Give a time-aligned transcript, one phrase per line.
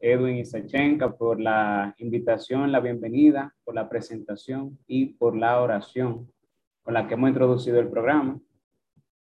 [0.00, 6.30] Edwin Isachenka, por la invitación, la bienvenida, por la presentación y por la oración
[6.82, 8.40] con la que hemos introducido el programa.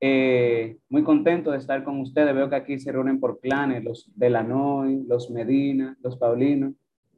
[0.01, 2.35] Eh, muy contento de estar con ustedes.
[2.35, 6.75] Veo que aquí se reúnen por clanes, los de la Noy, los Medina, los Paulinos.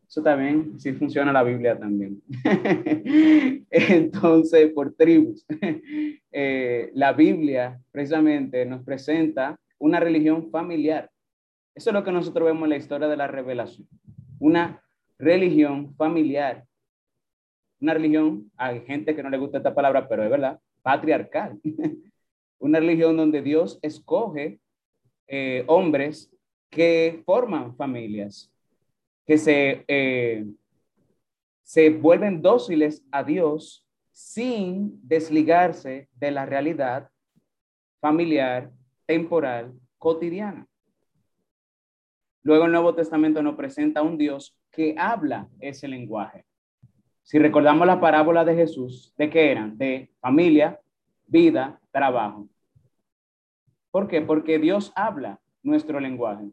[0.08, 2.22] Eso también, sí funciona la Biblia también.
[3.70, 5.44] Entonces, por tribus.
[6.30, 11.10] Eh, la Biblia precisamente nos presenta una religión familiar.
[11.78, 13.86] Eso es lo que nosotros vemos en la historia de la revelación.
[14.40, 14.82] Una
[15.16, 16.66] religión familiar.
[17.80, 21.60] Una religión, hay gente que no le gusta esta palabra, pero es verdad, patriarcal.
[22.58, 24.58] una religión donde Dios escoge
[25.28, 26.34] eh, hombres
[26.68, 28.52] que forman familias,
[29.24, 30.46] que se, eh,
[31.62, 37.08] se vuelven dóciles a Dios sin desligarse de la realidad
[38.00, 38.72] familiar,
[39.06, 40.67] temporal, cotidiana.
[42.42, 46.44] Luego el Nuevo Testamento nos presenta a un Dios que habla ese lenguaje.
[47.22, 49.76] Si recordamos la parábola de Jesús, ¿de qué eran?
[49.76, 50.80] De familia,
[51.26, 52.48] vida, trabajo.
[53.90, 54.22] ¿Por qué?
[54.22, 56.50] Porque Dios habla nuestro lenguaje.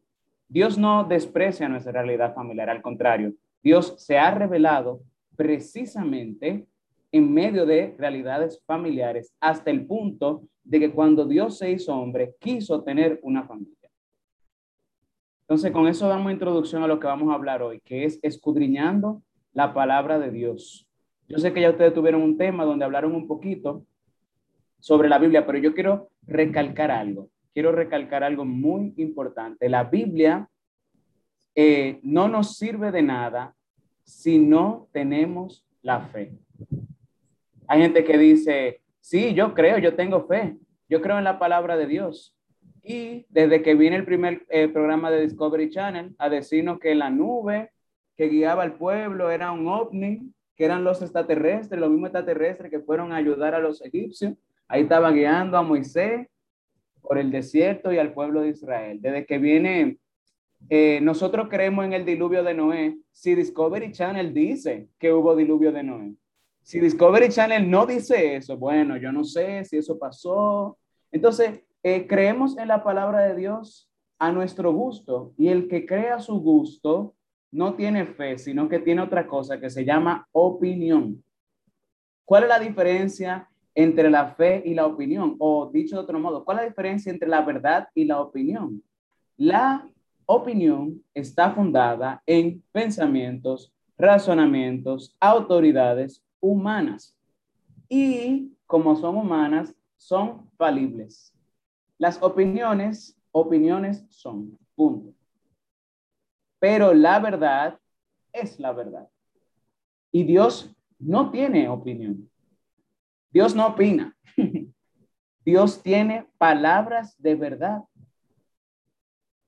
[0.48, 5.02] Dios no desprecia nuestra realidad familiar, al contrario, Dios se ha revelado
[5.36, 6.68] precisamente
[7.12, 12.36] en medio de realidades familiares hasta el punto de que cuando Dios se hizo hombre,
[12.40, 13.75] quiso tener una familia.
[15.48, 19.22] Entonces, con eso damos introducción a lo que vamos a hablar hoy, que es escudriñando
[19.54, 20.88] la palabra de Dios.
[21.28, 23.86] Yo sé que ya ustedes tuvieron un tema donde hablaron un poquito
[24.80, 27.30] sobre la Biblia, pero yo quiero recalcar algo.
[27.54, 29.70] Quiero recalcar algo muy importante.
[29.70, 30.50] La Biblia
[31.54, 33.56] eh, no nos sirve de nada
[34.04, 36.34] si no tenemos la fe.
[37.68, 40.58] Hay gente que dice, sí, yo creo, yo tengo fe,
[40.90, 42.35] yo creo en la palabra de Dios.
[42.88, 47.10] Y desde que viene el primer eh, programa de Discovery Channel a decirnos que la
[47.10, 47.72] nube
[48.16, 52.80] que guiaba al pueblo era un ovni, que eran los extraterrestres, los mismos extraterrestres que
[52.80, 54.36] fueron a ayudar a los egipcios.
[54.68, 56.28] Ahí estaba guiando a Moisés
[57.02, 59.02] por el desierto y al pueblo de Israel.
[59.02, 59.98] Desde que viene,
[60.70, 62.98] eh, nosotros creemos en el diluvio de Noé.
[63.12, 66.14] Si Discovery Channel dice que hubo diluvio de Noé,
[66.62, 70.78] si Discovery Channel no dice eso, bueno, yo no sé si eso pasó.
[71.12, 73.88] Entonces, eh, creemos en la palabra de Dios
[74.18, 77.14] a nuestro gusto y el que crea su gusto
[77.52, 81.24] no tiene fe, sino que tiene otra cosa que se llama opinión.
[82.26, 85.36] ¿Cuál es la diferencia entre la fe y la opinión?
[85.38, 88.82] O dicho de otro modo, ¿cuál es la diferencia entre la verdad y la opinión?
[89.38, 89.88] La
[90.26, 97.16] opinión está fundada en pensamientos, razonamientos, autoridades humanas.
[97.88, 101.35] Y como son humanas, son falibles.
[101.98, 105.14] Las opiniones, opiniones son, punto.
[106.60, 107.80] Pero la verdad
[108.34, 109.08] es la verdad.
[110.12, 112.30] Y Dios no tiene opinión.
[113.32, 114.16] Dios no opina.
[115.46, 117.84] Dios tiene palabras de verdad.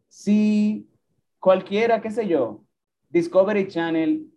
[0.08, 0.90] Si
[1.40, 2.64] cualquiera, qué sé yo,
[3.09, 4.31] Discovery Channel,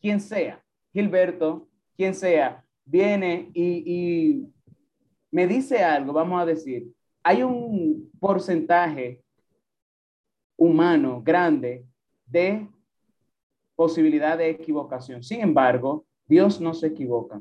[0.00, 0.62] quien sea,
[0.92, 4.52] Gilberto, quien sea, viene y, y
[5.30, 9.22] me dice algo, vamos a decir, hay un porcentaje
[10.56, 11.86] humano grande
[12.26, 12.68] de
[13.74, 15.22] posibilidad de equivocación.
[15.22, 17.40] Sin embargo, Dios no se equivoca.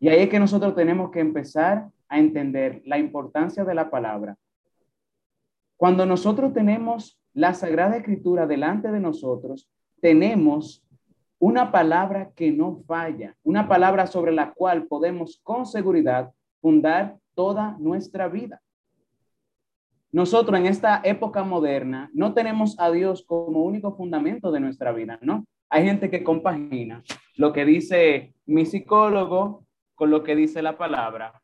[0.00, 4.36] Y ahí es que nosotros tenemos que empezar a entender la importancia de la palabra.
[5.76, 9.68] Cuando nosotros tenemos la Sagrada Escritura delante de nosotros,
[10.00, 10.84] tenemos
[11.38, 17.76] una palabra que no falla, una palabra sobre la cual podemos con seguridad fundar toda
[17.78, 18.62] nuestra vida.
[20.12, 25.18] Nosotros en esta época moderna no tenemos a Dios como único fundamento de nuestra vida,
[25.22, 25.46] ¿no?
[25.70, 27.02] Hay gente que compagina
[27.36, 29.64] lo que dice mi psicólogo
[29.94, 31.40] con lo que dice la palabra,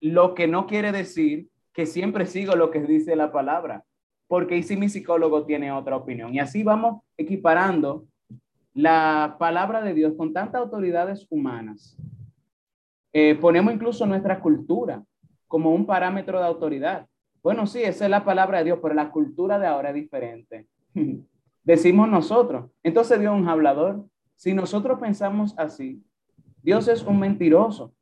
[0.00, 3.84] lo que no quiere decir que siempre sigo lo que dice la palabra,
[4.26, 6.34] porque si mi psicólogo tiene otra opinión.
[6.34, 8.04] Y así vamos equiparando
[8.74, 11.96] la palabra de Dios con tantas autoridades humanas.
[13.12, 15.02] Eh, ponemos incluso nuestra cultura
[15.48, 17.06] como un parámetro de autoridad.
[17.42, 20.66] Bueno, sí, esa es la palabra de Dios, pero la cultura de ahora es diferente.
[21.64, 22.70] Decimos nosotros.
[22.82, 24.04] Entonces Dios es un hablador.
[24.36, 26.02] Si nosotros pensamos así,
[26.62, 27.94] Dios es un mentiroso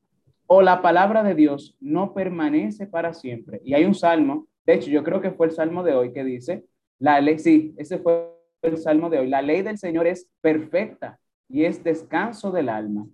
[0.47, 3.61] o la palabra de Dios no permanece para siempre.
[3.65, 6.25] Y hay un salmo, de hecho yo creo que fue el salmo de hoy que
[6.25, 6.65] dice,
[6.99, 8.33] la ley, sí, ese fue
[8.63, 13.07] el salmo de hoy, la ley del Señor es perfecta y es descanso del alma.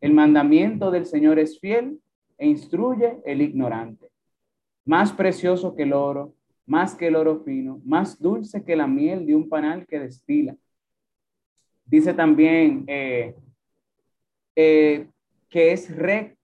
[0.00, 1.98] El mandamiento del Señor es fiel
[2.36, 4.10] e instruye el ignorante.
[4.88, 6.34] Más precioso que el oro
[6.68, 10.54] más que el oro fino, más dulce que la miel de un panal que destila.
[11.86, 13.34] Dice también eh,
[14.54, 15.08] eh,
[15.48, 15.88] que es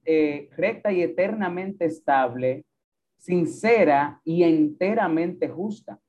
[0.06, 2.64] eh, recta y eternamente estable,
[3.18, 6.00] sincera y enteramente justa.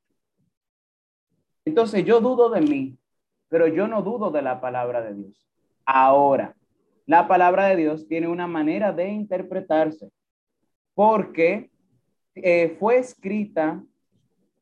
[1.66, 2.98] Entonces yo dudo de mí,
[3.50, 5.46] pero yo no dudo de la palabra de Dios.
[5.86, 6.56] Ahora,
[7.06, 10.10] la palabra de Dios tiene una manera de interpretarse
[10.94, 11.70] porque
[12.36, 13.84] eh, fue escrita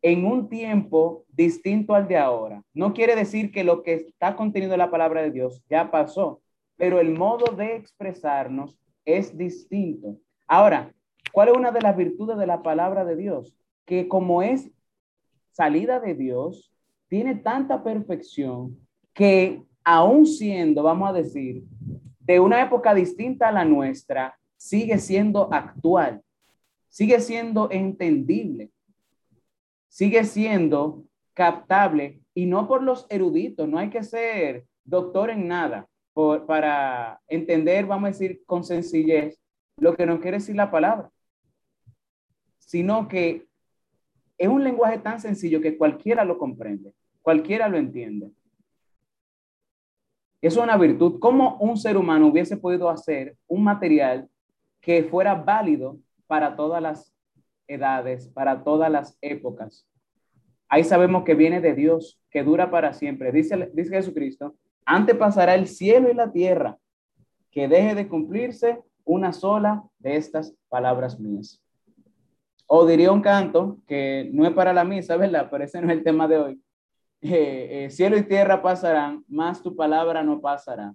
[0.01, 2.63] en un tiempo distinto al de ahora.
[2.73, 6.41] No quiere decir que lo que está contenido en la palabra de Dios ya pasó,
[6.77, 10.17] pero el modo de expresarnos es distinto.
[10.47, 10.93] Ahora,
[11.31, 13.55] ¿cuál es una de las virtudes de la palabra de Dios?
[13.85, 14.69] Que como es
[15.51, 16.73] salida de Dios,
[17.07, 18.77] tiene tanta perfección
[19.13, 21.63] que aún siendo, vamos a decir,
[22.19, 26.22] de una época distinta a la nuestra, sigue siendo actual,
[26.93, 28.69] sigue siendo entendible,
[29.87, 31.03] sigue siendo
[31.33, 35.89] captable y no por los eruditos, no hay que ser doctor en nada
[36.45, 39.41] para entender, vamos a decir, con sencillez
[39.77, 41.09] lo que nos quiere decir la palabra,
[42.59, 43.47] sino que
[44.37, 46.93] es un lenguaje tan sencillo que cualquiera lo comprende,
[47.23, 48.29] cualquiera lo entiende.
[50.41, 51.17] Eso es una virtud.
[51.19, 54.29] ¿Cómo un ser humano hubiese podido hacer un material
[54.79, 55.97] que fuera válido
[56.27, 57.13] para todas las
[57.67, 59.87] edades, para todas las épocas?
[60.67, 63.31] Ahí sabemos que viene de Dios, que dura para siempre.
[63.31, 64.55] Dice, dice Jesucristo,
[64.85, 66.77] antes pasará el cielo y la tierra,
[67.51, 71.61] que deje de cumplirse una sola de estas palabras mías.
[72.65, 75.47] O diría un canto que no es para la misa, ¿verdad?
[75.51, 76.63] Pero ese no es el tema de hoy.
[77.21, 80.93] Eh, eh, cielo y tierra pasarán, más tu palabra no pasará.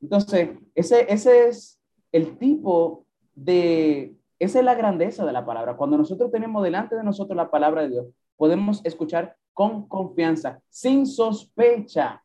[0.00, 1.80] Entonces, ese, ese es
[2.12, 3.03] el tipo
[3.34, 5.76] de, esa es la grandeza de la palabra.
[5.76, 11.06] Cuando nosotros tenemos delante de nosotros la palabra de Dios, podemos escuchar con confianza, sin
[11.06, 12.22] sospecha.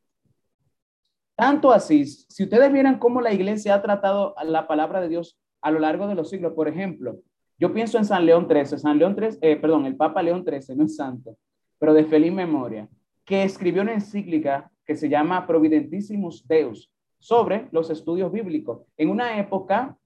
[1.36, 5.72] Tanto así, si ustedes vieran cómo la iglesia ha tratado la palabra de Dios a
[5.72, 7.18] lo largo de los siglos, por ejemplo,
[7.58, 10.76] yo pienso en San León XIII, San León XIII, eh, perdón, el Papa León XIII,
[10.76, 11.38] no es santo
[11.80, 12.88] pero de feliz memoria,
[13.26, 19.40] que escribió una encíclica que se llama Providentissimus Deus sobre los estudios bíblicos en una
[19.40, 19.98] época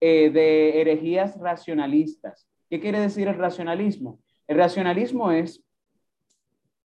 [0.00, 2.48] eh, de herejías racionalistas.
[2.68, 4.20] ¿Qué quiere decir el racionalismo?
[4.46, 5.62] El racionalismo es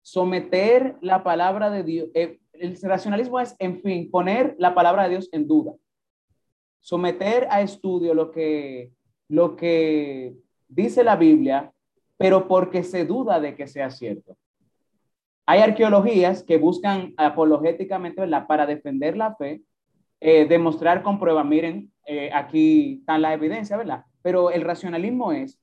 [0.03, 2.09] someter la palabra de Dios.
[2.15, 5.73] Eh, el racionalismo es, en fin, poner la palabra de Dios en duda.
[6.81, 8.91] Someter a estudio lo que,
[9.29, 10.35] lo que
[10.69, 11.73] dice la Biblia
[12.23, 14.37] pero porque se duda de que sea cierto.
[15.45, 19.63] Hay arqueologías que buscan apologéticamente, Para defender la fe,
[20.21, 24.05] eh, demostrar con prueba, miren, eh, aquí está la evidencia, ¿verdad?
[24.23, 25.61] Pero el racionalismo es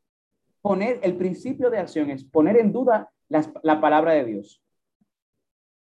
[0.61, 4.61] poner, el principio de acción es poner en duda la palabra de Dios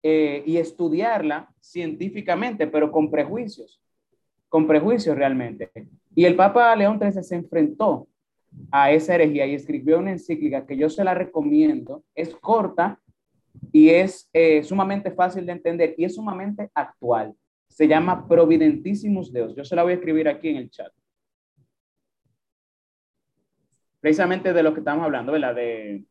[0.06, 3.80] eh, y estudiarla científicamente, pero con prejuicios,
[4.50, 5.70] con prejuicios realmente.
[6.14, 8.06] Y el Papa León XIII se enfrentó
[8.70, 12.04] a esa herejía y escribió una encíclica que yo se la recomiendo.
[12.14, 13.00] Es corta
[13.72, 17.34] y es eh, sumamente fácil de entender y es sumamente actual.
[17.68, 19.54] Se llama Providentísimos Deus.
[19.56, 20.92] Yo se la voy a escribir aquí en el chat.
[24.00, 25.54] Precisamente de lo que estamos hablando, ¿verdad?
[25.54, 26.04] De,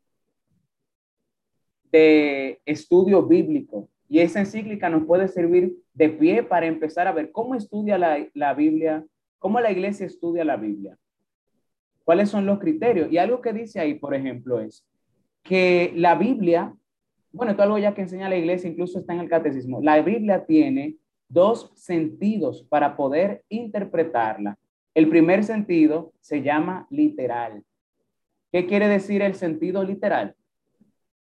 [1.91, 3.89] de estudio bíblico.
[4.09, 8.27] Y esa encíclica nos puede servir de pie para empezar a ver cómo estudia la,
[8.33, 9.05] la Biblia,
[9.39, 10.97] cómo la iglesia estudia la Biblia.
[12.03, 13.11] ¿Cuáles son los criterios?
[13.11, 14.85] Y algo que dice ahí, por ejemplo, es
[15.41, 16.75] que la Biblia,
[17.31, 20.01] bueno, esto es algo ya que enseña la iglesia, incluso está en el catecismo, la
[20.01, 20.97] Biblia tiene
[21.33, 24.57] dos sentidos para poder interpretarla.
[24.93, 27.63] El primer sentido se llama literal.
[28.51, 30.35] ¿Qué quiere decir el sentido literal?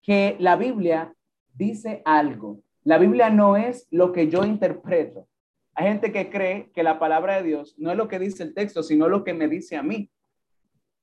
[0.03, 1.13] Que la Biblia
[1.55, 2.61] dice algo.
[2.85, 5.27] La Biblia no es lo que yo interpreto.
[5.75, 8.55] Hay gente que cree que la palabra de Dios no es lo que dice el
[8.55, 10.09] texto, sino lo que me dice a mí.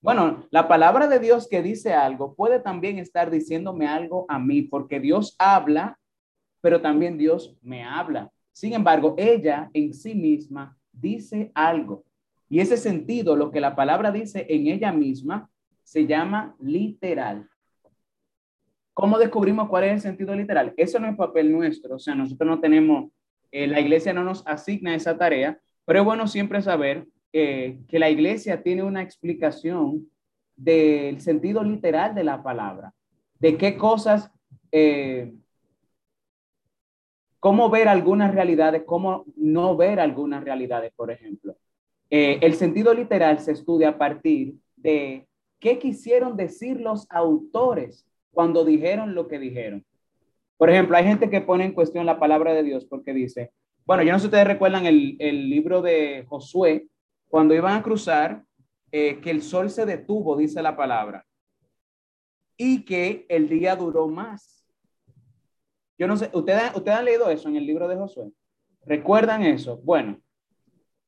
[0.01, 4.62] Bueno, la palabra de Dios que dice algo puede también estar diciéndome algo a mí,
[4.62, 6.00] porque Dios habla,
[6.62, 8.32] pero también Dios me habla.
[8.53, 12.05] Sin embargo, ella en sí misma dice algo.
[12.48, 15.50] Y ese sentido, lo que la palabra dice en ella misma,
[15.83, 17.50] se llama literal.
[18.93, 20.74] ¿Cómo descubrimos cuál es el sentido literal?
[20.77, 23.12] Eso no es papel nuestro, o sea, nosotros no tenemos,
[23.51, 27.98] eh, la iglesia no nos asigna esa tarea, pero es bueno siempre saber eh, que
[27.98, 30.07] la iglesia tiene una explicación
[30.55, 32.93] del sentido literal de la palabra,
[33.39, 34.31] de qué cosas,
[34.72, 35.33] eh,
[37.43, 41.57] cómo ver algunas realidades, cómo no ver algunas realidades, por ejemplo.
[42.09, 45.27] Eh, el sentido literal se estudia a partir de
[45.59, 49.85] qué quisieron decir los autores cuando dijeron lo que dijeron.
[50.55, 53.51] Por ejemplo, hay gente que pone en cuestión la palabra de Dios porque dice,
[53.83, 56.88] bueno, yo no sé si ustedes recuerdan el, el libro de Josué,
[57.27, 58.41] cuando iban a cruzar,
[58.89, 61.25] eh, que el sol se detuvo, dice la palabra,
[62.55, 64.62] y que el día duró más.
[65.97, 68.31] Yo no sé, ¿ustedes, ¿ustedes han leído eso en el libro de Josué?
[68.85, 69.77] ¿Recuerdan eso?
[69.83, 70.19] Bueno,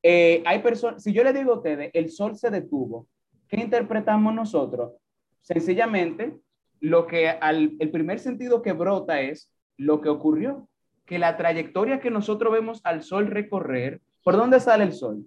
[0.02, 3.08] eh, hay personas, si yo le digo a ustedes, el sol se detuvo,
[3.48, 4.92] ¿qué interpretamos nosotros?
[5.40, 6.38] Sencillamente,
[6.80, 10.68] lo que al, el primer sentido que brota es lo que ocurrió,
[11.04, 15.24] que la trayectoria que nosotros vemos al sol recorrer, ¿por dónde sale el sol?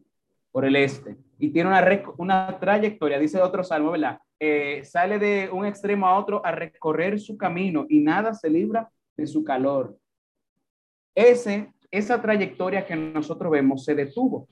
[0.52, 1.18] Por el este.
[1.38, 4.20] Y tiene una, una trayectoria, dice otro salmo, ¿verdad?
[4.40, 8.90] Eh, sale de un extremo a otro a recorrer su camino y nada se libra
[9.20, 9.98] de su calor.
[11.14, 14.48] Ese, esa trayectoria que nosotros vemos se detuvo.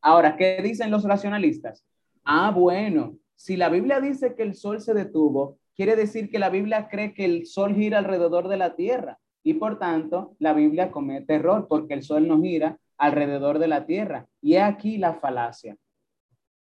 [0.00, 1.84] Ahora, ¿qué dicen los racionalistas?
[2.24, 6.50] Ah, bueno, si la Biblia dice que el sol se detuvo, quiere decir que la
[6.50, 10.90] Biblia cree que el sol gira alrededor de la tierra y por tanto la Biblia
[10.90, 14.26] comete error porque el sol no gira alrededor de la tierra.
[14.40, 15.76] Y aquí la falacia.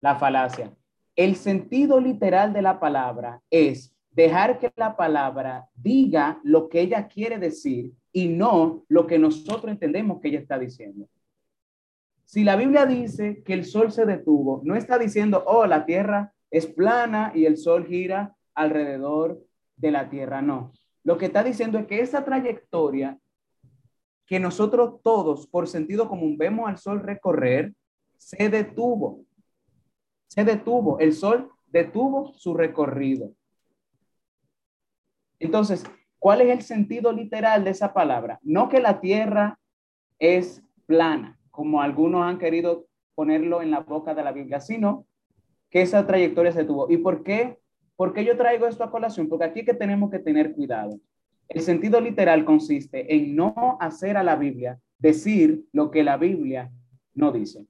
[0.01, 0.73] La falacia.
[1.15, 7.09] El sentido literal de la palabra es dejar que la palabra diga lo que ella
[7.09, 11.09] quiere decir y no lo que nosotros entendemos que ella está diciendo.
[12.25, 16.33] Si la Biblia dice que el sol se detuvo, no está diciendo, oh, la tierra
[16.51, 19.43] es plana y el sol gira alrededor
[19.77, 20.73] de la tierra, no.
[21.05, 23.19] Lo que está diciendo es que esa trayectoria
[24.27, 27.75] que nosotros todos, por sentido común, vemos al sol recorrer,
[28.17, 29.25] se detuvo.
[30.29, 30.99] Se detuvo.
[31.01, 33.35] El sol detuvo su recorrido.
[35.43, 35.85] Entonces,
[36.21, 38.39] ¿cuál es el sentido literal de esa palabra?
[38.43, 39.59] No que la tierra
[40.21, 45.05] es plana, como algunos han querido ponerlo en la boca de la Biblia, sino
[45.69, 46.89] que esa trayectoria se tuvo.
[46.89, 47.59] ¿Y por qué?
[47.97, 49.29] ¿Por qué yo traigo esto a colación?
[49.29, 51.01] Porque aquí que tenemos que tener cuidado.
[51.49, 56.71] El sentido literal consiste en no hacer a la Biblia decir lo que la Biblia
[57.15, 57.67] no dice.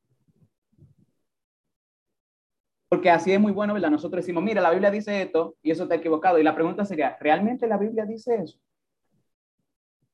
[2.93, 3.89] Porque así es muy bueno, ¿verdad?
[3.89, 6.39] Nosotros decimos, mira, la Biblia dice esto y eso está equivocado.
[6.39, 8.59] Y la pregunta sería, ¿realmente la Biblia dice eso?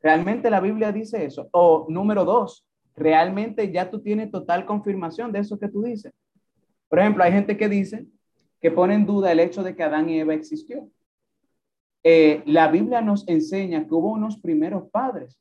[0.01, 1.49] ¿Realmente la Biblia dice eso?
[1.51, 6.13] O número dos, ¿realmente ya tú tienes total confirmación de eso que tú dices?
[6.89, 8.07] Por ejemplo, hay gente que dice
[8.61, 10.89] que pone en duda el hecho de que Adán y Eva existió.
[12.05, 15.37] Eh, la Biblia nos enseña que hubo unos primeros padres.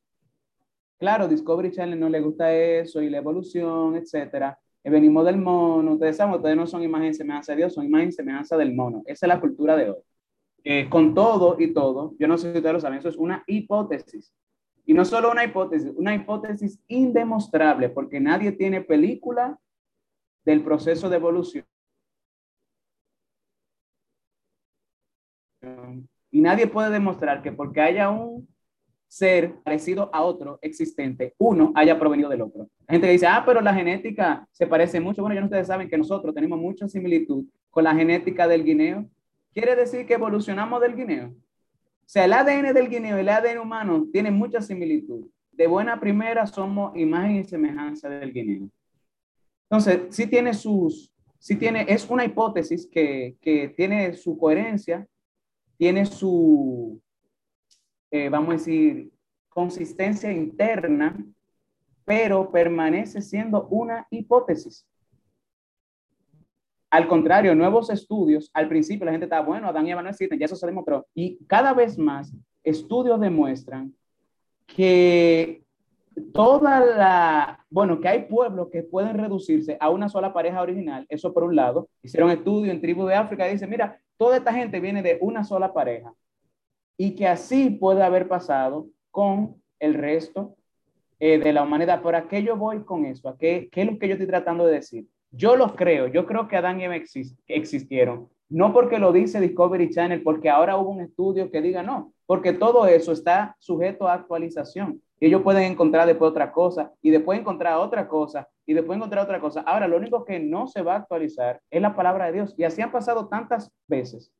[0.98, 4.58] Claro, Discovery Channel no le gusta eso y la evolución, etcétera.
[4.88, 7.84] Eh, venimos del mono, ustedes saben, ustedes no son imagen y semejanza de Dios, son
[7.84, 9.03] imagen y semejanza del mono.
[9.06, 10.88] Esa es la cultura de hoy.
[10.89, 14.34] Con todo y todo, yo no sé si ustedes lo saben, eso es una hipótesis.
[14.86, 19.60] Y no solo una hipótesis, una hipótesis indemostrable, porque nadie tiene película
[20.46, 21.65] del proceso de evolución.
[26.32, 28.48] Y nadie puede demostrar que porque haya un
[29.08, 32.70] ser parecido a otro existente, uno haya provenido del otro.
[32.88, 35.22] La gente dice, ah, pero la genética se parece mucho.
[35.22, 39.10] Bueno, ya ustedes saben que nosotros tenemos mucha similitud con la genética del guineo.
[39.54, 41.28] Quiere decir que evolucionamos del guineo.
[41.30, 45.28] O sea, el ADN del guineo y el ADN humano tienen mucha similitud.
[45.52, 48.70] De buena primera somos imagen y semejanza del guineo.
[49.70, 55.06] Entonces, sí tiene sus, sí tiene, es una hipótesis que, que tiene su coherencia,
[55.78, 57.02] tiene su,
[58.12, 59.12] eh, vamos a decir,
[59.50, 61.18] consistencia interna,
[62.06, 64.88] pero permanece siendo una hipótesis.
[66.90, 70.40] Al contrario, nuevos estudios, al principio la gente estaba, bueno, Adán y Eva no existen,
[70.40, 71.06] ya eso se demostró.
[71.14, 72.34] Y cada vez más
[72.64, 73.94] estudios demuestran
[74.66, 75.64] que
[76.34, 81.34] toda la, bueno, que hay pueblos que pueden reducirse a una sola pareja original, eso
[81.34, 84.80] por un lado, hicieron estudio en tribu de África y dicen, mira, toda esta gente
[84.80, 86.14] viene de una sola pareja
[86.98, 90.56] y que así puede haber pasado con el resto
[91.20, 92.01] eh, de la humanidad.
[92.01, 93.30] ¿Por a qué yo voy con eso?
[93.30, 95.08] ¿A qué, qué es lo que yo estoy tratando de decir?
[95.32, 96.96] Yo lo creo, yo creo que Adán y Eva
[97.48, 102.13] existieron, no porque lo dice Discovery Channel, porque ahora hubo un estudio que diga no,
[102.25, 105.01] porque todo eso está sujeto a actualización.
[105.20, 109.39] Ellos pueden encontrar después otra cosa y después encontrar otra cosa y después encontrar otra
[109.39, 109.62] cosa.
[109.62, 112.54] Ahora, lo único que no se va a actualizar es la palabra de Dios.
[112.58, 114.32] Y así han pasado tantas veces.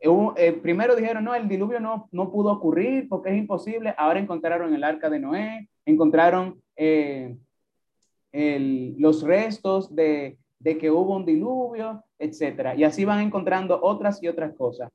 [0.00, 3.94] Eh, primero dijeron, no, el diluvio no, no pudo ocurrir porque es imposible.
[3.96, 7.34] Ahora encontraron el arca de Noé, encontraron eh,
[8.98, 12.74] los restos de, de que hubo un diluvio, etcétera.
[12.74, 14.90] Y así van encontrando otras y otras cosas.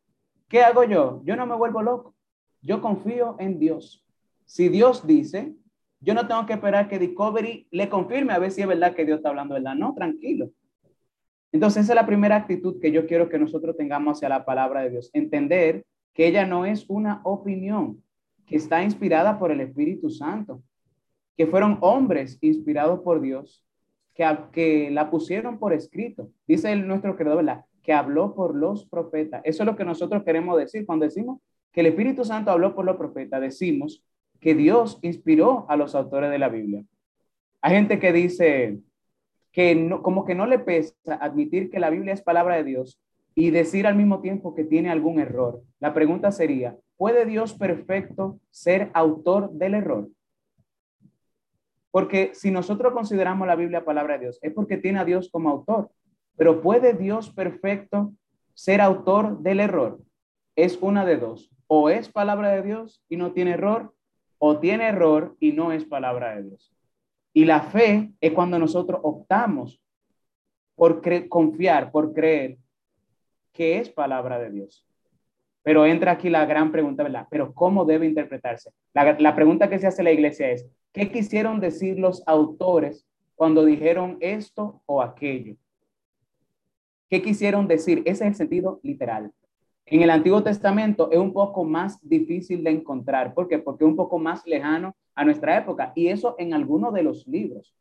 [0.48, 1.22] ¿Qué hago yo?
[1.24, 2.13] Yo no me vuelvo loco.
[2.62, 4.05] Yo confío en Dios.
[4.46, 5.55] Si Dios dice,
[6.00, 9.05] yo no tengo que esperar que Discovery le confirme a ver si es verdad que
[9.05, 9.75] Dios está hablando verdad.
[9.75, 10.50] No, tranquilo.
[11.51, 14.81] Entonces, esa es la primera actitud que yo quiero que nosotros tengamos hacia la palabra
[14.81, 15.10] de Dios.
[15.13, 18.01] Entender que ella no es una opinión,
[18.46, 20.62] que está inspirada por el Espíritu Santo,
[21.38, 23.65] que fueron hombres inspirados por Dios,
[24.13, 26.29] que, la pusieron por escrito.
[26.48, 27.65] Dice el, nuestro creador, ¿verdad?
[27.81, 29.41] Que habló por los profetas.
[29.43, 31.39] Eso es lo que nosotros queremos decir cuando decimos
[31.72, 33.41] que el Espíritu Santo habló por los profetas.
[33.41, 34.03] Decimos
[34.39, 36.84] que Dios inspiró a los autores de la Biblia.
[37.62, 38.79] Hay gente que dice,
[39.51, 43.01] que no, como que no le pesa admitir que la Biblia es palabra de Dios
[43.36, 45.62] y decir al mismo tiempo que tiene algún error.
[45.79, 50.10] La pregunta sería, ¿puede Dios perfecto ser autor del error?
[51.91, 55.50] Porque si nosotros consideramos la Biblia palabra de Dios, es porque tiene a Dios como
[55.50, 55.91] autor.
[56.38, 58.13] Pero ¿puede Dios perfecto
[58.53, 60.00] ser autor del error?
[60.55, 61.51] Es una de dos.
[61.67, 63.93] O es palabra de Dios y no tiene error,
[64.38, 66.71] o tiene error y no es palabra de Dios.
[67.34, 69.82] Y la fe es cuando nosotros optamos
[70.76, 72.58] por confiar, por creer
[73.54, 74.86] que es palabra de Dios.
[75.64, 77.28] Pero entra aquí la gran pregunta, ¿verdad?
[77.30, 78.72] Pero ¿cómo debe interpretarse?
[78.94, 84.18] La, pregunta que se hace la iglesia es, ¿qué quisieron decir los autores cuando dijeron
[84.22, 85.56] esto o aquello?
[87.10, 88.00] ¿Qué quisieron decir?
[88.00, 89.32] Ese es el sentido literal.
[89.86, 93.34] En el Antiguo Testamento es un poco más difícil de encontrar.
[93.34, 93.60] ¿Por qué?
[93.60, 95.91] Porque es un poco más lejano a nuestra época.
[95.96, 97.75] Y eso en algunos de los libros.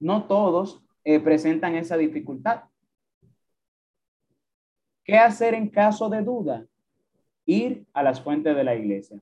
[0.00, 2.64] No todos eh, presentan esa dificultad.
[5.04, 6.66] ¿Qué hacer en caso de duda?
[7.46, 9.20] Ir a las fuentes de la iglesia.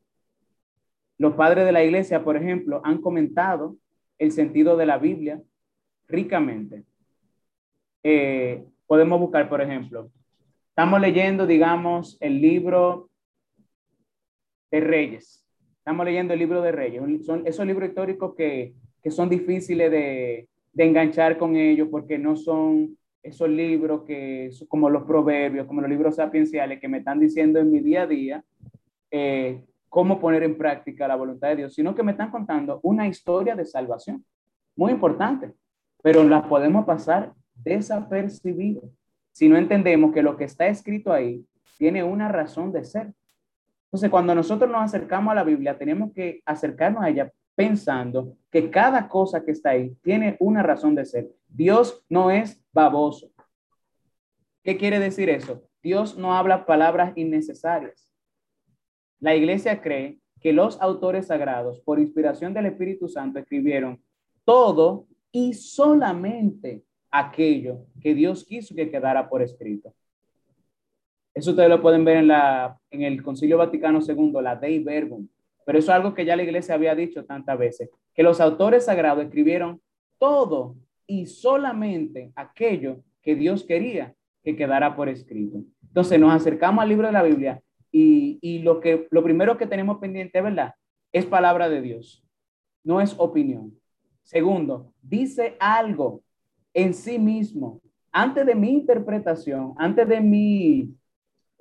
[1.18, 3.76] Los padres de la iglesia, por ejemplo, han comentado
[4.18, 5.42] el sentido de la Biblia
[6.08, 6.84] ricamente.
[8.04, 10.10] Eh, podemos buscar, por ejemplo,
[10.68, 13.10] estamos leyendo, digamos, el libro
[14.70, 15.41] de Reyes.
[15.82, 17.26] Estamos leyendo el libro de Reyes.
[17.26, 18.72] Son esos libros históricos que,
[19.02, 24.88] que son difíciles de, de, enganchar con ellos porque no son esos libros que, como
[24.88, 28.44] los proverbios, como los libros sapienciales que me están diciendo en mi día a día
[29.10, 33.08] eh, cómo poner en práctica la voluntad de Dios, sino que me están contando una
[33.08, 34.24] historia de salvación.
[34.76, 35.50] Muy importante,
[36.00, 38.82] pero la podemos pasar desapercibido
[39.32, 41.44] si no entendemos que lo que está escrito ahí
[41.76, 43.12] tiene una razón de ser.
[43.92, 48.70] Entonces, cuando nosotros nos acercamos a la Biblia, tenemos que acercarnos a ella pensando que
[48.70, 51.30] cada cosa que está ahí tiene una razón de ser.
[51.46, 53.30] Dios no es baboso.
[54.62, 55.62] ¿Qué quiere decir eso?
[55.82, 58.08] Dios no habla palabras innecesarias.
[59.20, 64.02] La iglesia cree que los autores sagrados, por inspiración del Espíritu Santo, escribieron
[64.44, 69.94] todo y solamente aquello que Dios quiso que quedara por escrito.
[71.34, 75.28] Eso ustedes lo pueden ver en, la, en el Concilio Vaticano II, la Dei Verbum.
[75.64, 78.84] Pero eso es algo que ya la iglesia había dicho tantas veces, que los autores
[78.84, 79.80] sagrados escribieron
[80.18, 85.62] todo y solamente aquello que Dios quería que quedara por escrito.
[85.82, 89.66] Entonces nos acercamos al libro de la Biblia y, y lo, que, lo primero que
[89.66, 90.74] tenemos pendiente, ¿verdad?
[91.12, 92.24] Es palabra de Dios,
[92.82, 93.78] no es opinión.
[94.22, 96.22] Segundo, dice algo
[96.74, 97.80] en sí mismo.
[98.10, 100.94] Antes de mi interpretación, antes de mi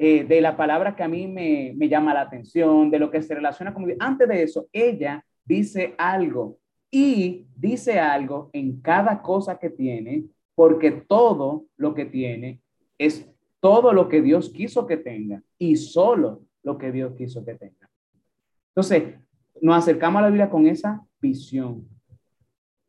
[0.04, 3.22] eh, de la palabra que a mí me, me, llama la atención, de lo que
[3.22, 6.58] se relaciona con Antes de eso, ella dice algo
[6.90, 10.24] y dice algo en cada cosa que tiene,
[10.56, 12.62] porque todo lo que tiene
[12.98, 17.54] es todo lo que Dios quiso que tenga y solo lo que Dios quiso que
[17.54, 17.88] tenga.
[18.70, 19.20] Entonces,
[19.62, 21.88] nos acercamos a la Biblia con esa visión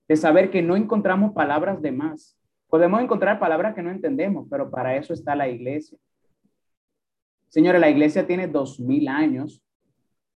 [0.08, 2.38] de saber que no encontramos palabras de más.
[2.68, 5.98] Podemos encontrar palabras que no entendemos, pero para eso está la iglesia.
[7.52, 9.62] Señores, la iglesia tiene dos mil años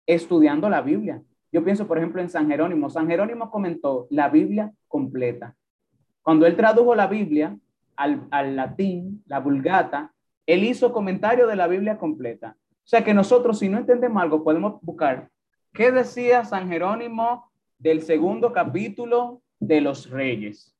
[0.05, 1.23] estudiando la Biblia.
[1.51, 2.91] Yo pienso, por ejemplo, en San Jerónimo.
[2.91, 5.55] San Jerónimo comentó la Biblia completa.
[6.21, 7.57] Cuando él tradujo la Biblia
[7.95, 10.13] al, al latín, la vulgata,
[10.45, 12.55] él hizo comentario de la Biblia completa.
[12.59, 15.31] O sea que nosotros, si no entendemos algo, podemos buscar
[15.73, 17.49] qué decía San Jerónimo
[17.79, 20.77] del segundo capítulo de los Reyes,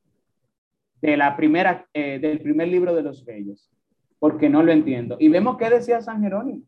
[1.01, 3.71] de la primera, eh, del primer libro de los Reyes
[4.19, 5.17] porque no lo entiendo.
[5.19, 6.63] Y vemos que decía San Jerónimo,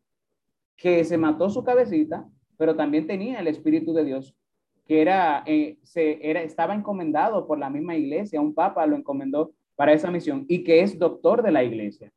[0.76, 4.36] que se mató su cabecita, pero también tenía el Espíritu de Dios,
[4.86, 9.52] que era, eh, se, era, estaba encomendado por la misma iglesia, un papa lo encomendó
[9.76, 12.12] para esa misión y que es doctor de la iglesia.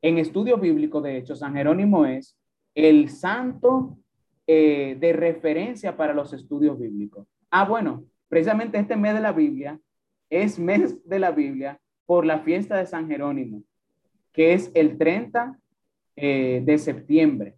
[0.00, 2.38] En estudio bíblico, de hecho, San Jerónimo es
[2.74, 3.98] el santo
[4.46, 7.26] eh, de referencia para los estudios bíblicos.
[7.50, 9.78] Ah, bueno, precisamente este mes de la Biblia
[10.30, 13.64] es mes de la Biblia por la fiesta de San Jerónimo
[14.38, 15.58] que es el 30
[16.14, 17.56] eh, de septiembre.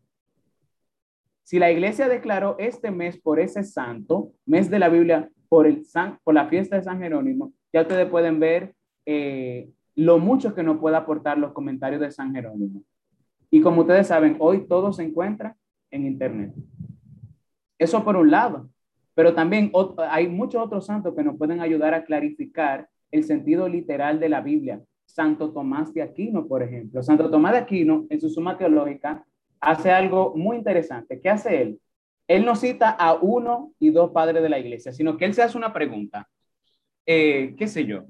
[1.43, 5.83] Si la iglesia declaró este mes por ese santo, mes de la Biblia, por, el
[6.25, 10.79] por la fiesta de San Jerónimo, ya ustedes pueden ver eh, lo mucho que nos
[10.79, 12.83] puede aportar los comentarios de San Jerónimo.
[13.51, 15.59] Y como ustedes saben, hoy todo se encuentra
[15.91, 16.55] en Internet.
[17.79, 18.71] Eso por un lado,
[19.13, 19.71] pero también
[20.09, 24.41] hay muchos otros santos que nos pueden ayudar a clarificar el sentido literal de la
[24.41, 24.81] Biblia.
[25.15, 27.03] Santo Tomás de Aquino, por ejemplo.
[27.03, 29.25] Santo Tomás de Aquino, en su suma teológica,
[29.61, 31.21] hace algo muy interesante.
[31.21, 31.81] ¿Qué hace él?
[32.29, 35.43] Él no cita a uno y dos padres de la iglesia, sino que él se
[35.43, 36.29] hace una pregunta.
[37.05, 38.05] Eh, ¿Qué sé yo?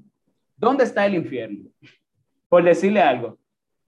[0.55, 1.69] ¿Dónde está el infierno?
[2.47, 3.39] Por decirle algo.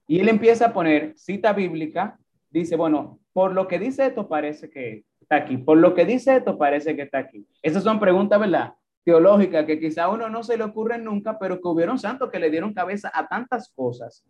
[0.06, 2.18] Y él empieza a poner cita bíblica,
[2.50, 6.36] dice, bueno, por lo que dice esto parece que está aquí, por lo que dice
[6.36, 7.46] esto parece que está aquí.
[7.62, 8.74] Esas son preguntas, ¿verdad?
[9.04, 12.38] Teológicas que quizá a uno no se le ocurren nunca, pero que hubieron santos que
[12.38, 14.24] le dieron cabeza a tantas cosas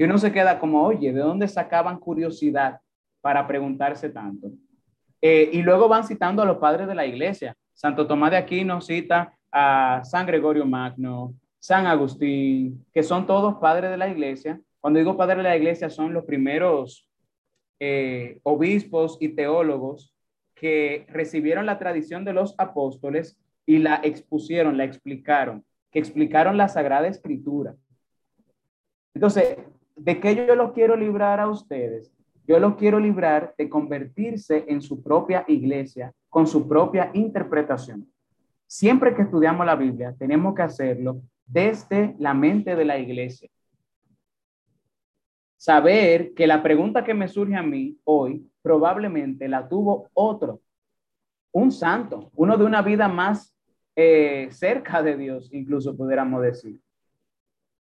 [0.00, 2.80] que uno se queda como, oye, ¿de dónde sacaban curiosidad
[3.20, 4.50] para preguntarse tanto?
[5.20, 7.54] Eh, y luego van citando a los padres de la iglesia.
[7.74, 13.90] Santo Tomás de Aquino cita a San Gregorio Magno, San Agustín, que son todos padres
[13.90, 14.58] de la iglesia.
[14.80, 17.06] Cuando digo padres de la iglesia, son los primeros
[17.78, 20.14] eh, obispos y teólogos
[20.54, 23.38] que recibieron la tradición de los apóstoles
[23.70, 27.76] y la expusieron, la explicaron, que explicaron la Sagrada Escritura.
[29.14, 29.58] Entonces,
[29.94, 32.12] ¿de qué yo los quiero librar a ustedes?
[32.48, 38.10] Yo los quiero librar de convertirse en su propia iglesia con su propia interpretación.
[38.66, 43.48] Siempre que estudiamos la Biblia, tenemos que hacerlo desde la mente de la iglesia.
[45.56, 50.60] Saber que la pregunta que me surge a mí hoy probablemente la tuvo otro,
[51.52, 53.54] un santo, uno de una vida más
[54.02, 56.80] eh, cerca de Dios, incluso pudiéramos decir.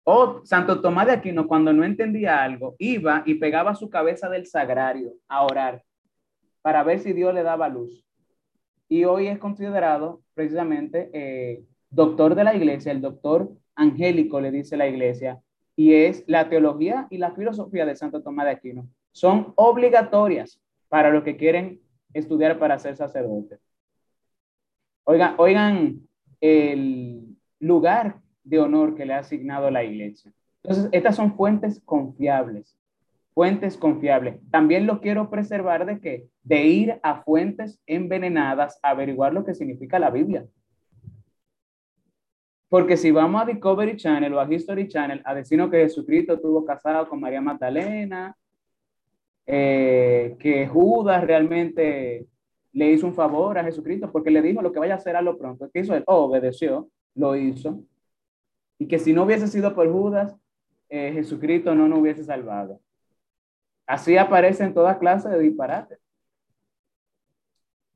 [0.03, 4.47] O Santo Tomás de Aquino, cuando no entendía algo, iba y pegaba su cabeza del
[4.47, 5.85] sagrario a orar
[6.61, 8.05] para ver si Dios le daba luz.
[8.89, 14.77] Y hoy es considerado precisamente eh, doctor de la iglesia, el doctor angélico, le dice
[14.77, 15.41] la iglesia,
[15.77, 18.89] y es la teología y la filosofía de Santo Tomás de Aquino.
[19.13, 21.81] Son obligatorias para los que quieren
[22.13, 23.59] estudiar para ser sacerdote.
[25.05, 26.08] Oigan, oigan
[26.41, 30.33] el lugar de honor que le ha asignado la iglesia.
[30.63, 32.77] Entonces, estas son fuentes confiables,
[33.35, 34.41] fuentes confiables.
[34.51, 39.55] También lo quiero preservar de que de ir a fuentes envenenadas a averiguar lo que
[39.55, 40.47] significa la Biblia.
[42.69, 46.65] Porque si vamos a Discovery Channel o a History Channel a decirnos que Jesucristo estuvo
[46.65, 48.37] casado con María Magdalena,
[49.47, 52.27] eh, que Judas realmente
[52.73, 55.23] le hizo un favor a Jesucristo porque le dijo lo que vaya a hacer a
[55.23, 55.71] lo pronto.
[55.73, 56.05] ¿Qué hizo él?
[56.07, 57.83] Oh, obedeció, lo hizo
[58.79, 60.37] y que si no hubiese sido por Judas,
[60.89, 62.81] eh, Jesucristo no nos hubiese salvado.
[63.87, 65.99] Así aparece en toda clase de disparates.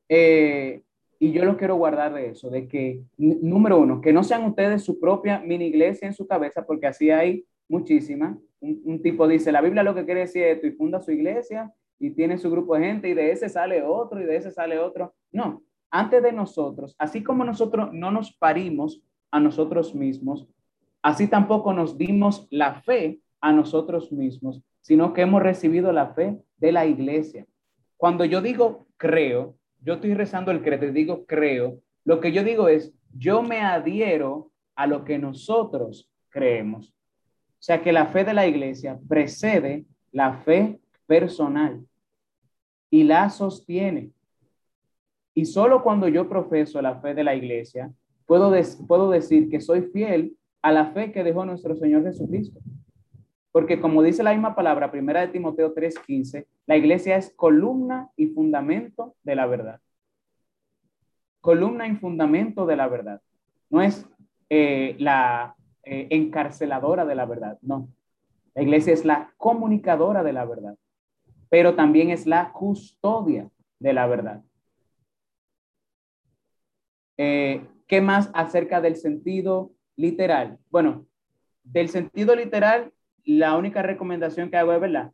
[0.09, 0.83] Eh,
[1.19, 4.83] y yo lo quiero guardar de eso, de que, número uno, que no sean ustedes
[4.83, 8.37] su propia mini iglesia en su cabeza, porque así hay muchísimas.
[8.61, 11.73] Un, un, tipo dice, la Biblia lo que quiere decir esto, y funda su iglesia,
[12.03, 14.79] y tiene su grupo de gente, y de ese sale otro, y de ese sale
[14.79, 15.15] otro.
[15.31, 20.47] No, antes de nosotros, así como nosotros no nos parimos a nosotros mismos,
[21.03, 26.39] Así tampoco nos dimos la fe a nosotros mismos, sino que hemos recibido la fe
[26.59, 27.45] de la iglesia.
[27.97, 32.69] Cuando yo digo creo, yo estoy rezando el credo digo creo, lo que yo digo
[32.69, 36.91] es, yo me adhiero a lo que nosotros creemos.
[36.91, 41.85] O sea que la fe de la iglesia precede la fe personal
[42.93, 44.11] y la sostiene.
[45.35, 47.91] Y solo cuando yo profeso la fe de la iglesia,
[48.27, 48.53] puedo,
[48.87, 52.61] puedo decir que soy fiel a la fe que dejó nuestro Señor Jesucristo.
[53.51, 58.27] Porque como dice la misma palabra, primera de Timoteo 3:15, la iglesia es columna y
[58.27, 59.81] fundamento de la verdad.
[61.41, 63.23] Columna y fundamento de la verdad.
[63.71, 64.07] No es
[64.51, 67.89] eh, la eh, encarceladora de la verdad, no.
[68.55, 70.77] La iglesia es la comunicadora de la verdad,
[71.53, 74.43] pero también es la custodia de la verdad.
[77.19, 80.59] Eh, ¿Qué más acerca del sentido literal.
[80.71, 81.07] Bueno,
[81.63, 82.91] del sentido literal,
[83.23, 85.13] la única recomendación que hago es, ¿verdad?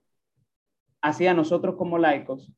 [1.03, 2.53] Hacia nosotros como laicos,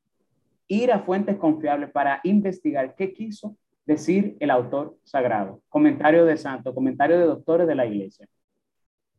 [0.69, 5.63] ir a fuentes confiables para investigar qué quiso decir el autor sagrado.
[5.71, 8.29] Comentario de santo, comentario de doctores de la iglesia.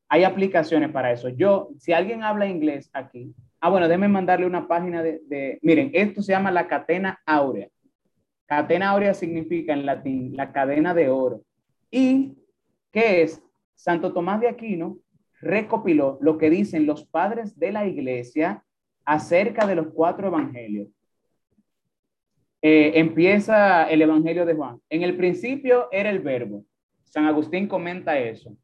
[0.07, 1.29] Hay aplicaciones para eso.
[1.29, 6.21] Yo, si alguien habla inglés aquí, ah, bueno, déjenme mandarle una página de, miren, esto
[6.21, 7.69] se llama la catena áurea.
[8.47, 11.41] Catena áurea significa en latín la cadena de oro.
[11.89, 12.33] Y
[12.91, 13.41] que es
[13.75, 14.97] Santo Tomás de Aquino
[15.39, 18.63] recopiló lo que dicen los padres de la iglesia
[19.05, 20.89] acerca de los cuatro evangelios.
[22.61, 24.79] Eh, empieza el evangelio de Juan.
[24.89, 26.63] En el principio era el verbo.
[27.03, 28.55] San Agustín comenta eso.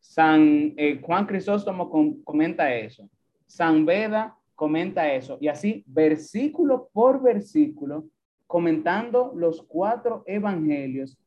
[0.00, 1.90] San eh, Juan Crisóstomo
[2.22, 3.08] comenta eso.
[3.46, 5.38] San Beda comenta eso.
[5.40, 8.06] Y así, versículo por versículo,
[8.46, 11.18] comentando los cuatro evangelios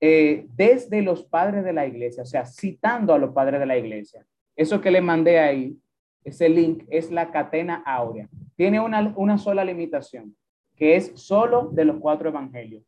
[0.00, 3.76] eh, desde los padres de la iglesia, o sea, citando a los padres de la
[3.76, 4.24] iglesia.
[4.54, 5.76] Eso que le mandé ahí,
[6.22, 8.28] ese link, es la catena áurea.
[8.54, 10.36] Tiene una, una sola limitación,
[10.76, 12.84] que es solo de los cuatro evangelios,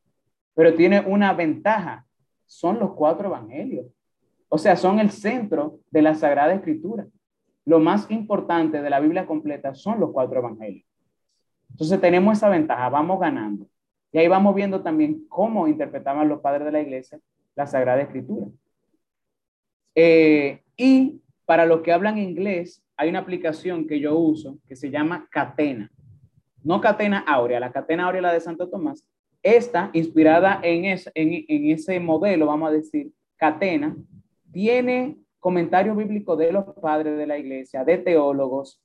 [0.55, 2.07] pero tiene una ventaja,
[2.47, 3.87] son los cuatro evangelios.
[4.49, 7.07] O sea, son el centro de la Sagrada Escritura.
[7.65, 10.87] Lo más importante de la Biblia completa son los cuatro evangelios.
[11.71, 13.67] Entonces tenemos esa ventaja, vamos ganando.
[14.13, 17.21] Y ahí vamos viendo también cómo interpretaban los padres de la iglesia
[17.55, 18.47] la Sagrada Escritura.
[19.95, 24.91] Eh, y para los que hablan inglés, hay una aplicación que yo uso que se
[24.91, 25.91] llama Catena.
[26.63, 29.05] No Catena Áurea, la Catena Áurea la de Santo Tomás.
[29.43, 33.97] Esta, inspirada en, en, en ese modelo, vamos a decir, Catena,
[34.53, 38.81] tiene comentarios bíblicos de los padres de la iglesia, de teólogos,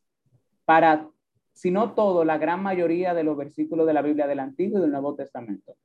[0.63, 1.07] para,
[1.53, 4.81] si no todo, la gran mayoría de los versículos de la Biblia del Antiguo y
[4.81, 5.75] del Nuevo Testamento.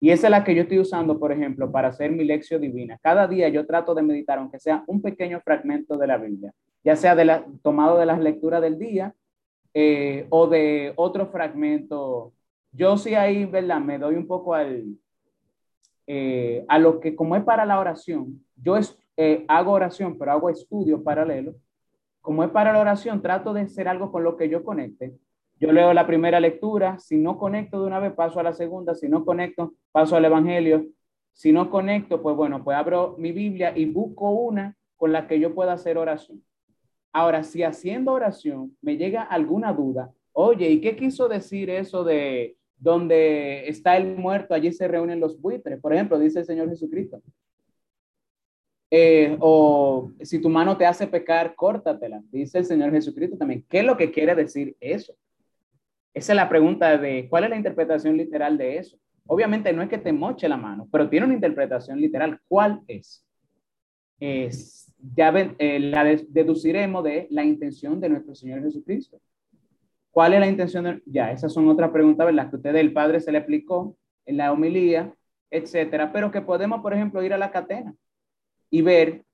[0.00, 2.98] Y esa es la que yo estoy usando, por ejemplo, para hacer mi lección divina.
[3.02, 6.96] Cada día yo trato de meditar, aunque sea un pequeño fragmento de la Biblia, ya
[6.96, 9.14] sea de la, tomado de las lecturas del día
[9.74, 12.32] eh, o de otro fragmento.
[12.72, 13.80] Yo sí ahí, ¿verdad?
[13.80, 14.86] Me doy un poco al,
[16.08, 18.76] eh, a lo que como es para la oración, yo
[19.22, 21.54] eh, hago oración, pero hago estudio paralelo.
[22.20, 25.14] Como es para la oración, trato de hacer algo con lo que yo conecte.
[25.58, 28.94] Yo leo la primera lectura, si no conecto de una vez, paso a la segunda,
[28.94, 30.86] si no conecto, paso al Evangelio.
[31.32, 35.40] Si no conecto, pues bueno, pues abro mi Biblia y busco una con la que
[35.40, 36.42] yo pueda hacer oración.
[37.12, 42.56] Ahora, si haciendo oración me llega alguna duda, oye, ¿y qué quiso decir eso de
[42.82, 45.80] donde está el muerto, allí se reúnen los buitres.
[45.80, 47.22] Por ejemplo, dice el Señor Jesucristo.
[48.94, 53.64] Eh, o si tu mano te hace pecar, córtatela, dice el Señor Jesucristo también.
[53.66, 55.14] ¿Qué es lo que quiere decir eso?
[56.12, 58.98] Esa es la pregunta de cuál es la interpretación literal de eso.
[59.26, 62.38] Obviamente no es que te moche la mano, pero tiene una interpretación literal.
[62.46, 63.24] ¿Cuál es?
[64.20, 69.18] es ya eh, la deduciremos de la intención de nuestro Señor Jesucristo.
[70.10, 71.02] ¿Cuál es la intención?
[71.06, 72.50] Ya, esas son otras preguntas, ¿verdad?
[72.50, 75.14] Que usted, el padre, se le explicó en la homilía,
[75.48, 77.94] etcétera, pero que podemos, por ejemplo, ir a la catena
[78.72, 79.24] y ver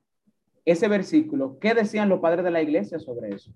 [0.64, 1.58] ese versículo.
[1.60, 3.52] ¿Qué decían los padres de la iglesia sobre eso?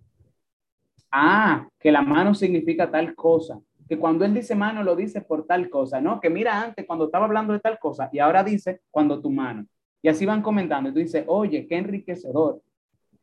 [1.11, 3.61] Ah, que la mano significa tal cosa.
[3.89, 6.21] Que cuando él dice mano, lo dice por tal cosa, ¿no?
[6.21, 9.67] Que mira antes cuando estaba hablando de tal cosa y ahora dice cuando tu mano.
[10.01, 10.89] Y así van comentando.
[10.89, 12.63] Y tú dices, oye, qué enriquecedor.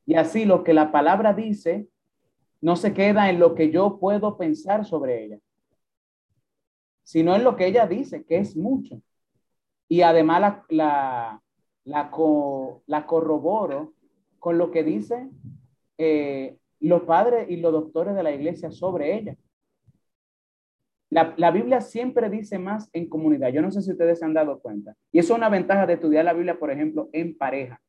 [0.05, 1.87] Y así lo que la palabra dice
[2.59, 5.39] no se queda en lo que yo puedo pensar sobre ella,
[7.03, 9.01] sino en lo que ella dice, que es mucho.
[9.87, 11.41] Y además la, la,
[11.89, 13.93] la, corroboro
[14.37, 15.31] con lo que dicen
[15.97, 19.35] eh, los padres y los doctores de la iglesia sobre ella.
[21.09, 23.49] La, la, Biblia siempre dice más en comunidad.
[23.49, 24.95] Yo no sé si ustedes se han dado cuenta.
[25.11, 27.81] Y eso es una ventaja de estudiar la Biblia, por ejemplo, en pareja.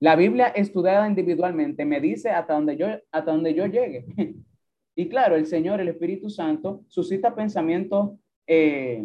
[0.00, 4.06] La Biblia estudiada individualmente me dice hasta donde yo, hasta donde yo llegue.
[4.98, 8.18] Y claro, el Señor, el Espíritu Santo, suscita pensamientos
[8.48, 9.00] eh,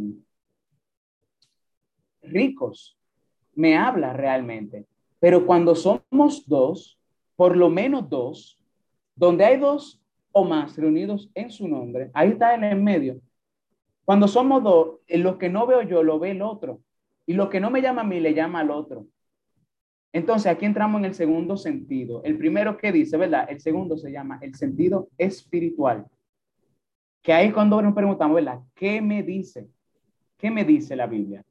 [2.24, 2.98] ricos,
[3.56, 4.86] me habla realmente.
[5.20, 7.00] Pero cuando somos dos,
[7.36, 8.60] por lo menos dos,
[9.16, 13.22] donde hay dos o más reunidos en su nombre, ahí está en medio.
[14.06, 16.82] Cuando somos dos, lo que no veo yo lo ve el otro.
[17.26, 19.08] Y lo que no me llama a mí le llama al otro.
[20.12, 22.22] Entonces, aquí entramos en el segundo sentido.
[22.24, 23.48] El primero que dice, ¿verdad?
[23.50, 26.06] El segundo se llama el sentido espiritual.
[27.22, 28.60] Que ahí cuando nos preguntamos, ¿verdad?
[28.76, 29.70] ¿Qué me dice?
[30.38, 31.44] ¿Qué me dice la Biblia?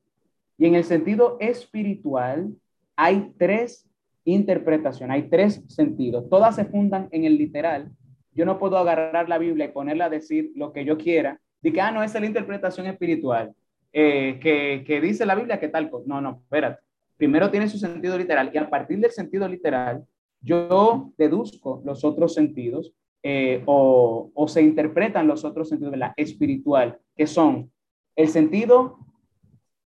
[0.59, 2.53] Y en el sentido espiritual
[2.97, 3.89] hay tres
[4.25, 6.29] interpretaciones, hay tres sentidos.
[6.29, 7.91] Todas se fundan en el literal.
[8.35, 11.41] Yo no puedo agarrar la Biblia y ponerla a decir lo que yo quiera.
[11.63, 13.53] Que, ah, no, esa es la interpretación espiritual.
[13.93, 16.05] Eh, que, que dice la Biblia que tal cosa.
[16.07, 16.83] No, no, espérate
[17.23, 20.05] primero tiene su sentido literal y a partir del sentido literal
[20.41, 27.29] yo deduzco los otros sentidos eh, o, se interpretan los otros sentidos la espiritual, que
[27.29, 27.71] son
[28.17, 28.99] el sentido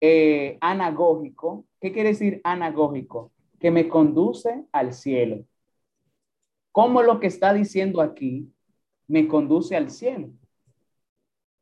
[0.00, 1.66] eh, anagógico.
[1.80, 3.32] ¿Qué quiere decir anagógico?
[3.58, 5.44] Que me conduce al cielo.
[6.72, 8.52] ¿Cómo lo que está diciendo aquí
[9.08, 10.30] me conduce al cielo?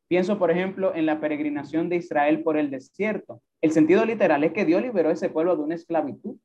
[0.07, 3.41] Pienso, por ejemplo, en la peregrinación de Israel por el desierto.
[3.61, 6.35] El sentido literal es que Dios liberó a ese pueblo de una esclavitud,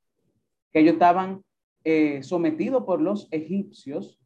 [0.73, 1.43] que ellos estaban
[1.85, 4.19] eh, sometidos por los egipcios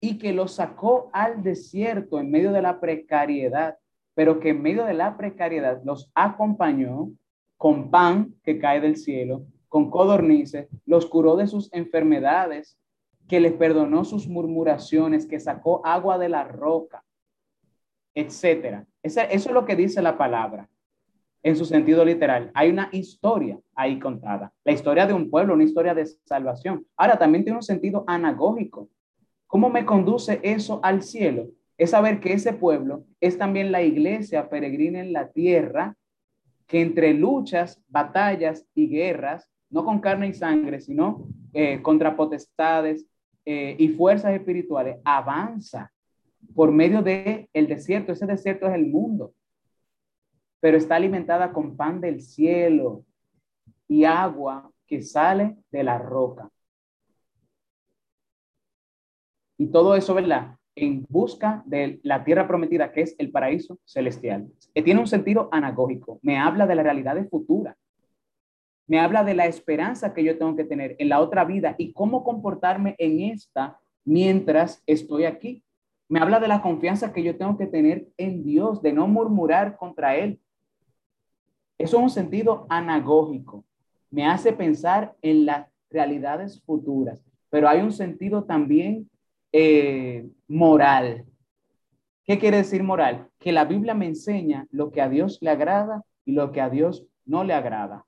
[0.00, 3.76] y que los sacó al desierto en medio de la precariedad,
[4.16, 7.10] pero que en medio de la precariedad los acompañó
[7.58, 12.78] con pan que cae del cielo con codornices, los curó de sus enfermedades,
[13.28, 17.04] que les perdonó sus murmuraciones, que sacó agua de la roca,
[18.14, 18.86] etcétera.
[19.02, 20.70] Eso es lo que dice la palabra
[21.42, 22.50] en su sentido literal.
[22.54, 26.86] Hay una historia ahí contada, la historia de un pueblo, una historia de salvación.
[26.96, 28.88] Ahora también tiene un sentido anagógico.
[29.46, 31.48] ¿Cómo me conduce eso al cielo?
[31.78, 35.96] Es saber que ese pueblo es también la iglesia peregrina en la tierra,
[36.66, 43.06] que entre luchas, batallas y guerras, no con carne y sangre, sino eh, contra potestades
[43.44, 45.92] eh, y fuerzas espirituales, avanza
[46.54, 48.12] por medio de el desierto.
[48.12, 49.32] Ese desierto es el mundo
[50.66, 53.04] pero está alimentada con pan del cielo
[53.86, 56.50] y agua que sale de la roca.
[59.58, 60.56] Y todo eso, ¿verdad?
[60.76, 64.46] En busca de la tierra prometida, que es el paraíso celestial.
[64.74, 66.20] Que tiene un sentido anagógico.
[66.22, 67.76] Me habla de la realidad futura.
[68.86, 71.92] Me habla de la esperanza que yo tengo que tener en la otra vida y
[71.92, 75.64] cómo comportarme en esta mientras estoy aquí.
[76.08, 79.76] Me habla de la confianza que yo tengo que tener en Dios, de no murmurar
[79.76, 80.38] contra Él,
[81.78, 83.64] eso es un sentido anagógico.
[84.10, 89.10] Me hace pensar en las realidades futuras, pero hay un sentido también
[89.52, 91.24] eh, moral.
[92.24, 93.30] ¿Qué quiere decir moral?
[93.38, 96.68] Que la Biblia me enseña lo que a Dios le agrada y lo que a
[96.68, 98.04] Dios no le agrada.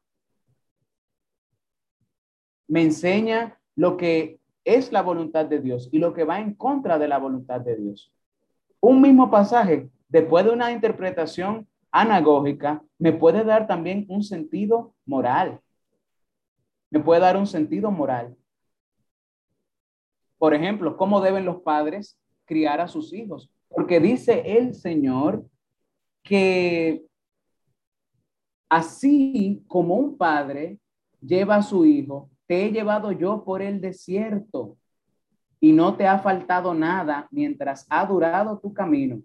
[2.67, 6.99] Me enseña lo que es la voluntad de Dios y lo que va en contra
[6.99, 8.13] de la voluntad de Dios.
[8.81, 15.61] Un mismo pasaje, después de una interpretación anagógica, me puede dar también un sentido moral.
[16.91, 18.37] Me puede dar un sentido moral.
[20.39, 23.51] Por ejemplo, ¿cómo deben los padres criar a sus hijos?
[23.69, 25.45] Porque dice el Señor
[26.23, 27.05] que
[28.69, 30.79] así como un padre
[31.21, 34.77] lleva a su hijo, te he llevado yo por el desierto
[35.61, 39.21] y no te ha faltado nada mientras ha durado tu camino.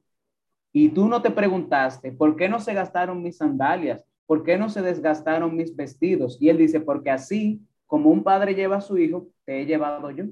[0.71, 4.03] Y tú no te preguntaste, ¿por qué no se gastaron mis sandalias?
[4.25, 6.37] ¿Por qué no se desgastaron mis vestidos?
[6.41, 10.09] Y él dice, porque así como un padre lleva a su hijo, te he llevado
[10.09, 10.25] yo.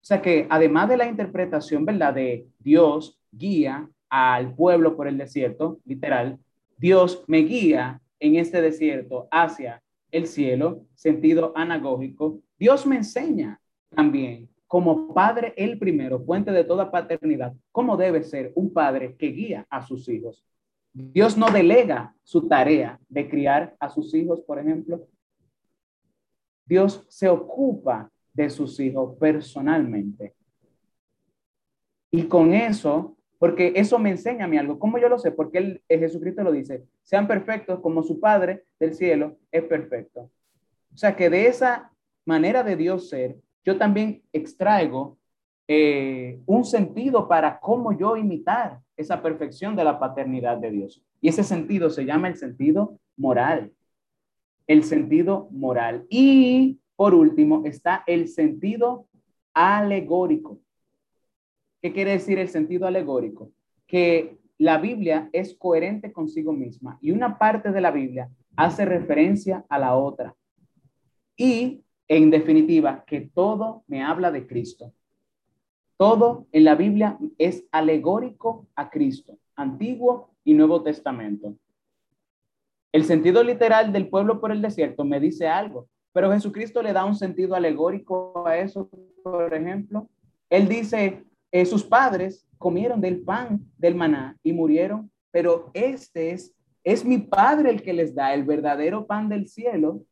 [0.00, 2.14] O sea que además de la interpretación, ¿verdad?
[2.14, 6.38] De Dios guía al pueblo por el desierto, literal,
[6.76, 12.40] Dios me guía en este desierto hacia el cielo, sentido anagógico.
[12.58, 13.60] Dios me enseña
[13.94, 19.28] también como padre el primero, fuente de toda paternidad, cómo debe ser un padre que
[19.28, 20.44] guía a sus hijos.
[20.92, 25.06] Dios no delega su tarea de criar a sus hijos, por ejemplo.
[26.66, 30.32] Dios se ocupa de sus hijos personalmente.
[32.08, 34.78] Y con eso, porque eso me enseña a mí algo.
[34.78, 35.32] ¿Cómo yo lo sé?
[35.32, 40.30] Porque el, Jesucristo lo dice, sean perfectos como su Padre del cielo es perfecto.
[40.94, 41.90] O sea que de esa
[42.24, 45.18] manera de Dios ser, yo también extraigo
[45.66, 51.02] eh, un sentido para cómo yo imitar esa perfección de la paternidad de Dios.
[51.20, 53.72] Y ese sentido se llama el sentido moral.
[54.68, 56.06] El sentido moral.
[56.08, 59.06] Y por último está el sentido
[59.54, 60.58] alegórico.
[61.80, 63.52] ¿Qué quiere decir el sentido alegórico?
[63.86, 69.64] Que la Biblia es coherente consigo misma y una parte de la Biblia hace referencia
[69.68, 70.34] a la otra.
[71.36, 74.92] Y en definitiva, que todo me habla de Cristo.
[75.98, 81.54] Todo en la Biblia es alegórico a Cristo, Antiguo y Nuevo Testamento.
[82.90, 87.04] El sentido literal del pueblo por el desierto me dice algo, pero Jesucristo le da
[87.04, 88.88] un sentido alegórico a eso,
[89.22, 90.08] por ejemplo.
[90.50, 96.54] Él dice, eh, sus padres comieron del pan del maná y murieron, pero este es,
[96.84, 100.02] es mi Padre el que les da el verdadero pan del cielo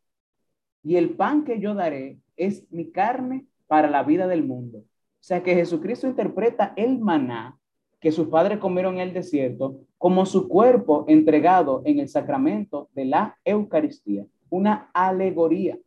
[0.82, 4.78] y el pan que yo daré es mi carne para la vida del mundo.
[4.78, 4.82] O
[5.26, 7.58] sea que Jesucristo interpreta el maná
[7.98, 13.06] que sus padres comieron en el desierto como su cuerpo entregado en el sacramento de
[13.06, 15.78] la Eucaristía, una alegoría.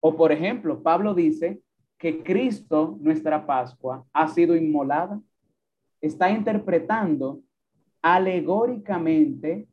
[0.00, 1.60] O por ejemplo, Pablo dice
[1.98, 5.20] que Cristo, nuestra Pascua, ha sido inmolada.
[6.00, 7.42] Está interpretando
[8.00, 9.68] alegóricamente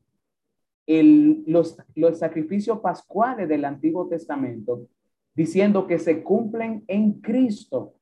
[0.87, 4.87] los, los sacrificios pascuales del Antiguo Testamento,
[5.35, 7.93] diciendo que se cumplen en Cristo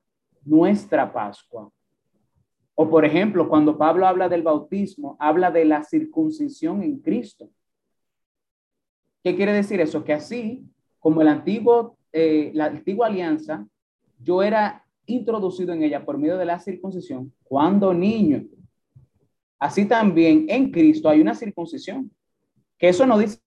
[0.46, 1.70] nuestra Pascua.
[2.76, 7.50] O por ejemplo, cuando Pablo habla del bautismo, habla de la circuncisión en Cristo.
[9.24, 10.04] ¿Qué quiere decir eso?
[10.04, 10.66] Que así
[11.00, 13.68] como el antiguo, eh, la antigua alianza,
[14.20, 18.46] yo era introducido en ella por medio de la circuncisión cuando niño.
[19.60, 22.12] Así también en Cristo hay una circuncisión.
[22.78, 23.40] Que eso no dice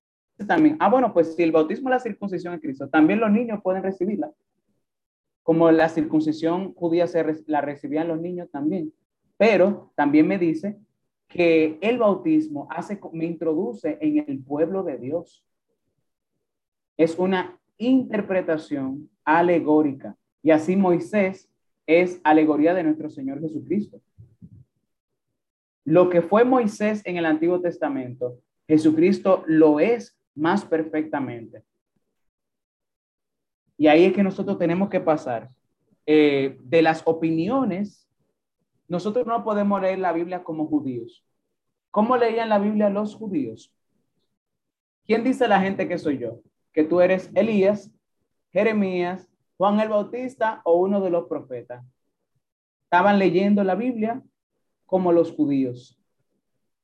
[0.46, 3.60] también, ah, bueno, pues si el bautismo es la circuncisión en Cristo, también los niños
[3.62, 4.30] pueden recibirla.
[5.42, 8.92] Como la circuncisión judía se la recibían los niños también.
[9.36, 10.78] Pero también me dice
[11.28, 15.44] que el bautismo hace, me introduce en el pueblo de Dios.
[16.96, 20.16] Es una interpretación alegórica.
[20.42, 21.50] Y así Moisés
[21.86, 24.00] es alegoría de nuestro Señor Jesucristo.
[25.84, 31.62] Lo que fue Moisés en el Antiguo Testamento, Jesucristo lo es más perfectamente.
[33.78, 35.50] Y ahí es que nosotros tenemos que pasar
[36.06, 38.08] eh, de las opiniones.
[38.88, 41.24] Nosotros no podemos leer la Biblia como judíos.
[41.90, 43.72] ¿Cómo leían la Biblia los judíos?
[45.06, 46.40] ¿Quién dice la gente que soy yo?
[46.76, 47.90] Que tú eres Elías,
[48.52, 51.82] Jeremías, Juan el Bautista o uno de los profetas.
[52.84, 54.22] Estaban leyendo la Biblia
[54.84, 55.98] como los judíos.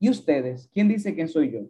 [0.00, 0.70] ¿Y ustedes?
[0.72, 1.60] ¿Quién dice que soy yo?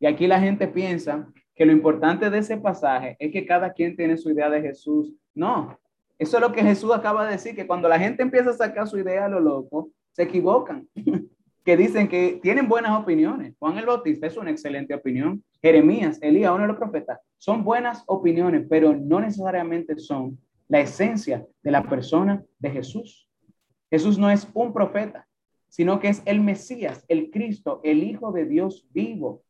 [0.00, 3.94] Y aquí la gente piensa que lo importante de ese pasaje es que cada quien
[3.94, 5.14] tiene su idea de Jesús.
[5.32, 5.78] No,
[6.18, 8.88] eso es lo que Jesús acaba de decir, que cuando la gente empieza a sacar
[8.88, 10.88] su idea a lo loco, se equivocan.
[11.64, 13.54] que dicen que tienen buenas opiniones.
[13.60, 15.44] Juan el Bautista es una excelente opinión.
[15.62, 20.38] Jeremías, Elías, uno de los profetas, son buenas opiniones, pero no necesariamente son
[20.68, 23.28] la esencia de la persona de Jesús.
[23.90, 25.28] Jesús no es un profeta,
[25.68, 29.42] sino que es el Mesías, el Cristo, el Hijo de Dios vivo.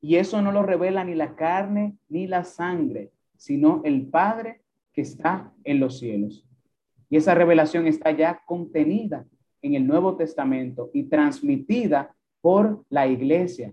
[0.00, 4.62] Y eso no lo revela ni la carne ni la sangre, sino el Padre
[4.92, 6.46] que está en los cielos.
[7.08, 9.26] Y esa revelación está ya contenida
[9.62, 13.72] en el Nuevo Testamento y transmitida por la iglesia.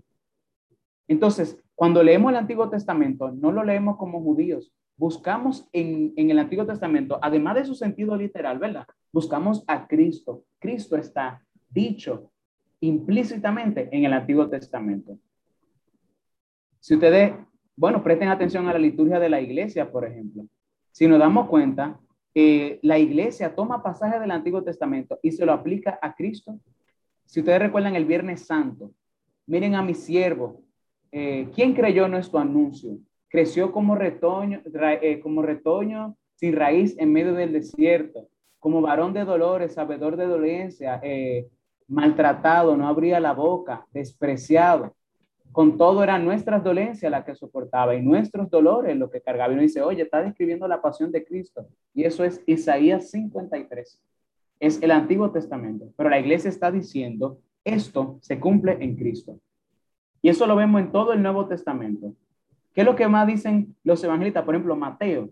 [1.10, 4.72] Entonces, cuando leemos el Antiguo Testamento, no lo leemos como judíos.
[4.96, 8.86] Buscamos en, el Antiguo Testamento, además de su sentido literal, ¿verdad?
[9.12, 10.44] Buscamos a Cristo.
[10.60, 12.30] Cristo está dicho
[12.78, 15.18] implícitamente en el Antiguo Testamento.
[16.78, 17.32] Si ustedes,
[17.74, 20.44] bueno, presten atención a la liturgia de la iglesia, por ejemplo.
[20.92, 21.98] Si nos damos cuenta,
[22.36, 26.60] eh, la iglesia toma pasajes del Antiguo Testamento y se lo aplica a Cristo.
[27.24, 28.92] Si ustedes recuerdan el Viernes Santo,
[29.46, 30.62] miren a mi siervo,
[31.12, 32.98] eh, ¿quién creyó nuestro anuncio?
[33.28, 34.62] Creció como retoño,
[35.02, 40.26] eh, como retoño sin raíz en medio del desierto, como varón de dolores, sabedor de
[40.26, 41.00] dolencia,
[41.86, 44.94] maltratado, no abría la boca, despreciado
[45.52, 49.52] con todo eran nuestras dolencias las que soportaba y nuestros dolores lo que cargaba.
[49.52, 51.66] Y uno dice, oye, está describiendo la pasión de Cristo.
[51.92, 54.00] Y eso es Isaías 53.
[54.60, 55.92] Es el Antiguo Testamento.
[55.96, 59.40] Pero la iglesia está diciendo, esto se cumple en Cristo.
[60.22, 62.14] Y eso lo vemos en todo el Nuevo Testamento.
[62.74, 64.44] ¿Qué es lo que más dicen los evangelistas?
[64.44, 65.30] Por ejemplo, Mateo.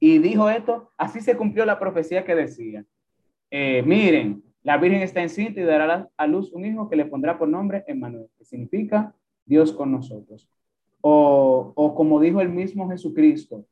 [0.00, 2.84] Y dijo esto, así se cumplió la profecía que decía.
[3.50, 7.38] Eh, miren, la Virgen está encinta y dará a luz un hijo que le pondrá
[7.38, 9.14] por nombre Emmanuel, que significa
[9.44, 10.48] Dios con nosotros.
[11.00, 13.64] O, o como dijo el mismo Jesucristo,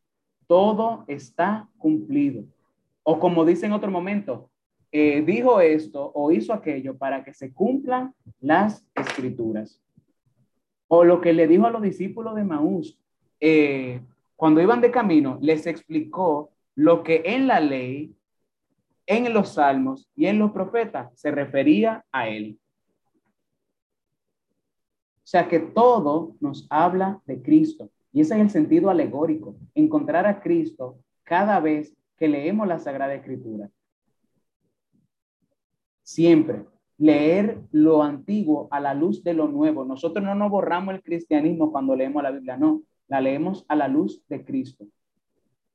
[0.46, 2.44] todo está cumplido.
[3.02, 4.50] O como dice en otro momento,
[4.92, 9.80] eh, dijo esto o hizo aquello para que se cumplan las escrituras.
[10.89, 12.99] O lo que le dijo a los discípulos de Maús,
[13.41, 14.01] eh,
[14.37, 18.14] cuando iban de camino, les explicó lo que en la ley,
[19.07, 22.59] en los salmos y en los profetas se refería a él.
[25.18, 27.91] O sea que todo nos habla de Cristo.
[28.12, 33.14] Y ese es el sentido alegórico, encontrar a Cristo cada vez que leemos la Sagrada
[33.14, 33.68] Escritura.
[36.03, 36.64] Siempre
[36.99, 39.84] leer lo antiguo a la luz de lo nuevo.
[39.84, 43.88] Nosotros no nos borramos el cristianismo cuando leemos la Biblia, no, la leemos a la
[43.88, 44.86] luz de Cristo.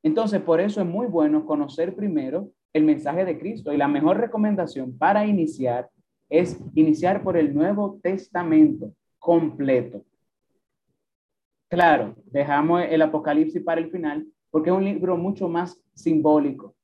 [0.03, 4.17] Entonces, por eso es muy bueno conocer primero el mensaje de Cristo y la mejor
[4.17, 5.89] recomendación para iniciar
[6.29, 10.03] es iniciar por el Nuevo Testamento completo.
[11.69, 16.75] Claro, dejamos el Apocalipsis para el final porque es un libro mucho más simbólico,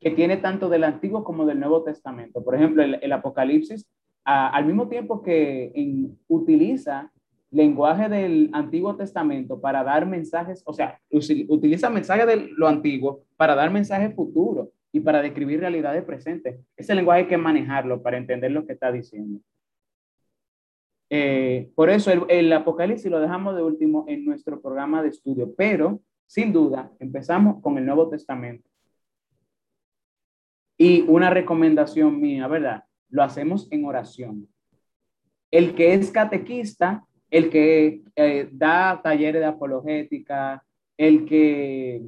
[0.00, 2.44] que tiene tanto del Antiguo como del Nuevo Testamento.
[2.44, 3.86] Por ejemplo, el, Apocalipsis,
[4.24, 5.72] al mismo tiempo que
[6.28, 7.12] utiliza
[7.50, 13.54] lenguaje del Antiguo Testamento para dar mensajes, o sea, utiliza mensajes de lo antiguo para
[13.54, 16.58] dar mensajes futuros y para describir realidades presentes.
[16.76, 19.40] Ese lenguaje hay que manejarlo para entender lo que está diciendo.
[21.08, 26.00] Eh, por eso el, Apocalipsis lo dejamos de último en nuestro programa de estudio, pero
[26.26, 28.68] sin duda empezamos con el Nuevo Testamento.
[30.76, 32.84] Y una recomendación mía, ¿verdad?
[33.08, 34.48] Lo hacemos en oración.
[35.50, 40.64] El que es catequista, el que eh, da talleres de apologética,
[40.96, 42.02] el que,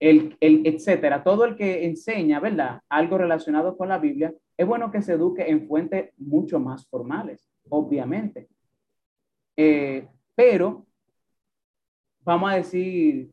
[0.00, 2.80] el, el, etcétera, todo el que enseña, ¿verdad?
[2.88, 7.48] Algo relacionado con la Biblia, es bueno que se eduque en fuentes mucho más formales
[7.68, 8.48] obviamente.
[9.56, 10.86] Eh, pero
[12.20, 13.30] vamos a decir,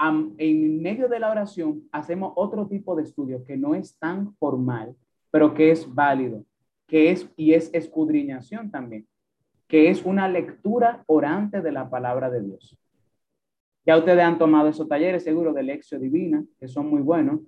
[0.00, 4.94] en medio de la oración hacemos otro tipo de estudio que no es tan formal,
[5.30, 6.44] pero que es válido,
[6.86, 9.06] que es y es escudriñación también,
[9.66, 12.76] que es una lectura orante de la palabra de Dios.
[13.84, 17.40] Ya ustedes han tomado esos talleres seguro de lección divina, que son muy buenos.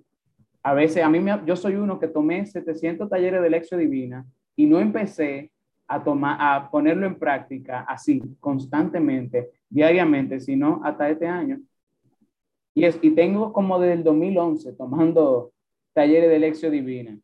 [0.63, 4.25] A veces, a mí, me, yo soy uno que tomé 700 talleres de lección divina
[4.55, 5.51] y no empecé
[5.87, 11.59] a, tomar, a ponerlo en práctica así, constantemente, diariamente, sino hasta este año.
[12.73, 15.51] Y, es, y tengo como desde el 2011 tomando
[15.93, 17.17] talleres de lección divina.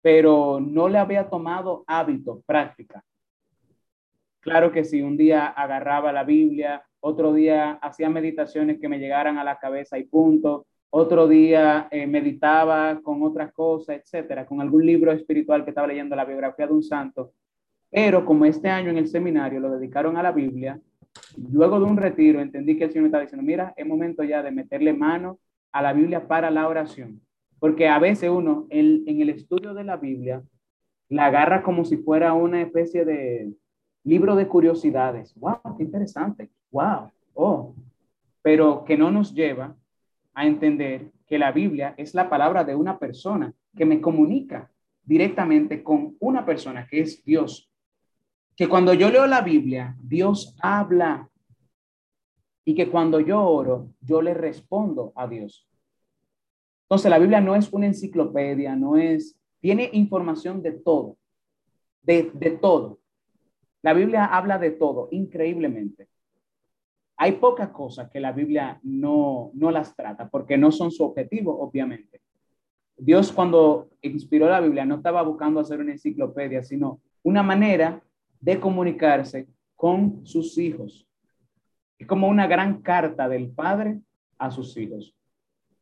[0.00, 3.02] Pero no le había tomado hábito, práctica.
[4.40, 9.38] Claro que si un día agarraba la Biblia, otro día hacía meditaciones que me llegaran
[9.38, 14.86] a la cabeza y punto, otro día eh, meditaba con otras cosas, etcétera, con algún
[14.86, 17.32] libro espiritual que estaba leyendo la biografía de un santo.
[17.90, 20.80] Pero como este año en el seminario lo dedicaron a la Biblia,
[21.50, 24.42] luego de un retiro entendí que el Señor me estaba diciendo, mira, es momento ya
[24.42, 25.38] de meterle mano
[25.72, 27.20] a la Biblia para la oración.
[27.58, 30.42] Porque a veces uno en, en el estudio de la Biblia
[31.08, 33.52] la agarra como si fuera una especie de
[34.04, 35.34] libro de curiosidades.
[35.36, 35.76] ¡Wow!
[35.76, 36.50] ¡Qué interesante!
[36.70, 37.10] ¡Wow!
[37.34, 37.74] ¡Oh!
[38.42, 39.76] Pero que no nos lleva
[40.34, 44.70] a entender que la Biblia es la palabra de una persona que me comunica
[45.04, 47.70] directamente con una persona que es Dios.
[48.56, 51.28] Que cuando yo leo la Biblia, Dios habla
[52.64, 55.68] y que cuando yo oro, yo le respondo a Dios.
[56.84, 61.16] Entonces, la Biblia no es una enciclopedia, no es, tiene información de todo,
[62.02, 63.00] de, de todo.
[63.82, 66.08] La Biblia habla de todo, increíblemente.
[67.16, 71.60] Hay pocas cosas que la Biblia no, no las trata porque no son su objetivo,
[71.60, 72.20] obviamente.
[72.96, 78.02] Dios cuando inspiró la Biblia no estaba buscando hacer una enciclopedia, sino una manera
[78.44, 81.08] de comunicarse con sus hijos.
[81.98, 84.00] Es como una gran carta del padre
[84.36, 85.14] a sus hijos.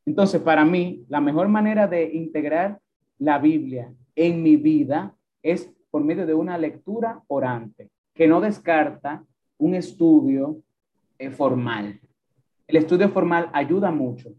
[0.07, 2.79] Entonces, para mí, la mejor manera de integrar
[3.19, 9.25] la Biblia en mi vida es por medio de una lectura orante, que no descarta
[9.59, 10.63] un estudio
[11.19, 12.01] eh, formal.
[12.69, 14.31] El estudio formal ayuda mucho.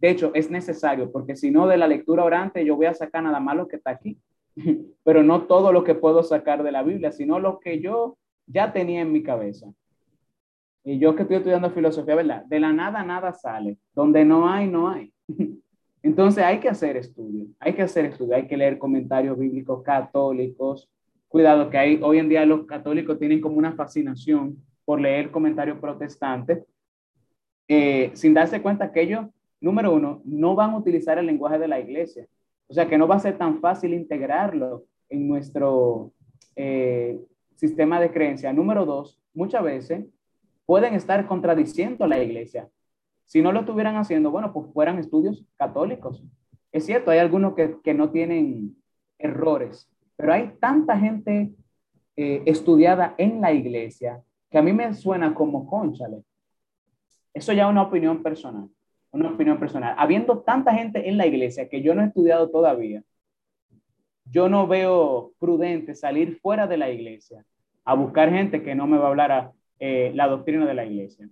[0.00, 3.22] De hecho, es necesario porque si no de la lectura orante yo voy a sacar
[3.22, 4.18] nada más lo que está aquí,
[5.04, 8.72] pero no todo lo que puedo sacar de la Biblia, sino lo que yo ya
[8.72, 9.72] tenía en mi cabeza.
[10.84, 12.44] Y yo que estoy estudiando filosofía, ¿verdad?
[12.44, 13.76] De la nada, nada sale.
[13.94, 15.12] Donde no hay, no hay.
[16.02, 20.88] Entonces hay que hacer estudio, hay que hacer estudio, hay que leer comentarios bíblicos católicos.
[21.26, 25.80] Cuidado que hay, hoy en día los católicos tienen como una fascinación por leer comentarios
[25.80, 26.64] protestantes,
[27.66, 29.26] eh, sin darse cuenta que ellos,
[29.60, 32.28] número uno, no van a utilizar el lenguaje de la iglesia.
[32.68, 36.12] O sea que no va a ser tan fácil integrarlo en nuestro
[36.56, 37.18] eh,
[37.54, 38.52] sistema de creencia.
[38.52, 40.04] Número dos, muchas veces
[40.64, 42.68] pueden estar contradiciendo la iglesia.
[43.24, 46.22] Si no lo estuvieran haciendo, bueno, pues fueran estudios católicos.
[46.72, 48.76] Es cierto, hay algunos que, que no tienen
[49.18, 51.52] errores, pero hay tanta gente
[52.16, 56.22] eh, estudiada en la iglesia que a mí me suena como conchale.
[57.34, 58.68] Eso ya es una opinión personal,
[59.16, 59.94] una opinión personal.
[59.98, 63.02] Habiendo tanta gente en la iglesia que yo no he estudiado todavía,
[64.24, 67.44] yo no veo prudente salir fuera de la iglesia
[67.84, 70.84] a buscar gente que no me va a hablar a, eh, la doctrina de la
[70.84, 71.28] iglesia.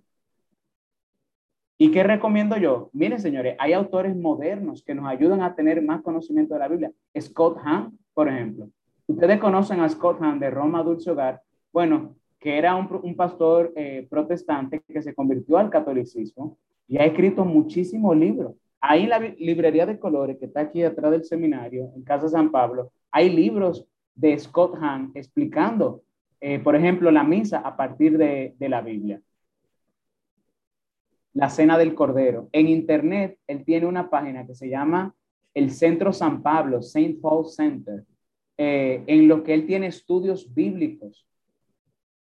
[1.77, 2.89] ¿Y qué recomiendo yo?
[2.93, 6.91] Miren, señores, hay autores modernos que nos ayudan a tener más conocimiento de la Biblia.
[7.19, 8.69] Scott Hahn, por ejemplo.
[9.07, 11.41] Ustedes conocen a Scott Hahn de Roma Dulce Hogar.
[11.73, 16.57] Bueno, que era un, pastor eh, protestante que se convirtió al catolicismo
[16.87, 18.53] y ha escrito muchísimos libros.
[18.79, 22.51] Ahí en la librería de colores que está aquí atrás del seminario, en Casa San
[22.51, 26.03] Pablo, hay libros de Scott Hahn explicando,
[26.39, 29.21] eh, por ejemplo, la misa a partir de, la Biblia.
[31.33, 32.47] La Cena del Cordero.
[32.51, 35.13] En Internet, él tiene una página que se llama
[35.53, 37.17] el Centro San Pablo, St.
[37.21, 38.03] Paul Center,
[38.57, 41.25] eh, en lo que él tiene estudios bíblicos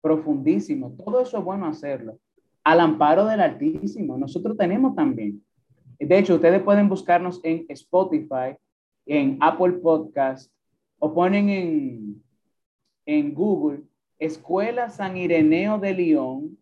[0.00, 0.94] profundísimo.
[1.02, 2.18] Todo eso es bueno hacerlo.
[2.64, 4.18] Al amparo del Altísimo.
[4.18, 5.42] Nosotros tenemos también.
[5.98, 8.56] De hecho, ustedes pueden buscarnos en Spotify,
[9.06, 10.52] en Apple Podcast,
[10.98, 12.22] o ponen en,
[13.06, 13.82] en Google
[14.18, 16.58] Escuela San Ireneo de León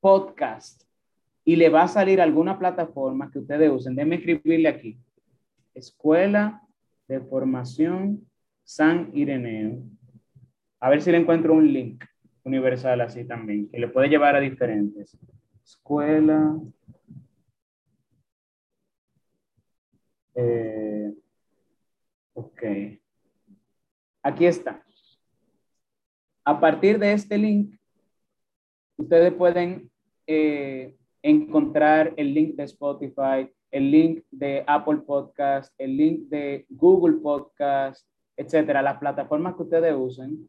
[0.00, 0.82] Podcast
[1.44, 3.94] y le va a salir alguna plataforma que ustedes usen.
[3.94, 4.98] Déjenme escribirle aquí.
[5.72, 6.62] Escuela
[7.06, 8.28] de Formación
[8.64, 9.82] San Ireneo.
[10.80, 12.04] A ver si le encuentro un link
[12.44, 15.16] universal así también, que le puede llevar a diferentes.
[15.64, 16.58] Escuela.
[20.34, 21.12] Eh,
[22.34, 22.62] ok.
[24.22, 24.84] Aquí está.
[26.44, 27.76] A partir de este link,
[28.96, 29.90] ustedes pueden
[30.26, 37.18] eh, encontrar el link de Spotify, el link de Apple Podcast, el link de Google
[37.18, 40.48] Podcast, etcétera, las plataformas que ustedes usen.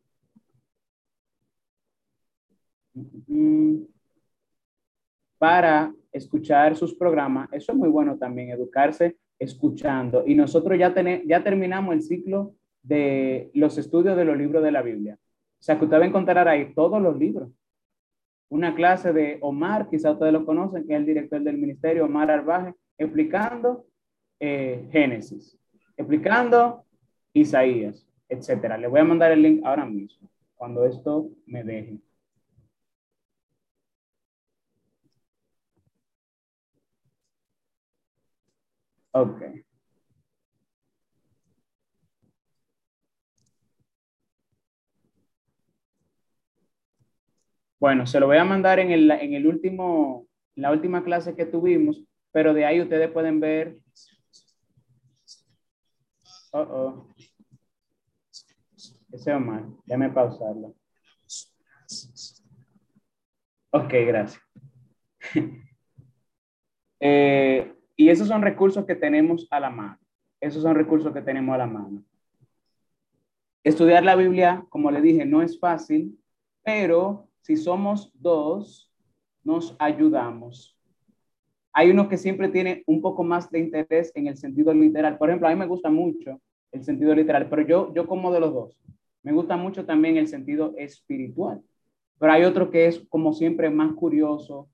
[5.37, 10.23] Para escuchar sus programas, eso es muy bueno también, educarse escuchando.
[10.27, 14.71] Y nosotros ya, tenemos, ya terminamos el ciclo de los estudios de los libros de
[14.71, 15.17] la Biblia.
[15.59, 17.49] O sea que usted va a encontrar ahí todos los libros.
[18.49, 22.29] Una clase de Omar, quizá ustedes lo conocen, que es el director del ministerio, Omar
[22.29, 23.85] Arbaje, explicando
[24.39, 25.57] eh, Génesis,
[25.97, 26.85] explicando
[27.33, 28.77] Isaías, etcétera.
[28.77, 31.99] Le voy a mandar el link ahora mismo, cuando esto me deje.
[39.13, 39.41] Ok.
[47.79, 51.45] Bueno, se lo voy a mandar en el, en el último, la última clase que
[51.45, 53.79] tuvimos, pero de ahí ustedes pueden ver.
[56.53, 57.07] Oh, oh.
[59.11, 60.75] Ese Omar, déjame pausarlo.
[63.71, 64.41] Ok, gracias.
[66.99, 69.99] eh, y esos son recursos que tenemos a la mano.
[70.39, 72.03] Esos son recursos que tenemos a la mano.
[73.63, 76.19] Estudiar la Biblia, como le dije, no es fácil,
[76.63, 78.91] pero si somos dos,
[79.43, 80.75] nos ayudamos.
[81.73, 85.19] Hay uno que siempre tiene un poco más de interés en el sentido literal.
[85.19, 86.41] Por ejemplo, a mí me gusta mucho
[86.71, 88.81] el sentido literal, pero yo, yo como de los dos.
[89.21, 91.61] Me gusta mucho también el sentido espiritual.
[92.17, 94.70] Pero hay otro que es como siempre más curioso,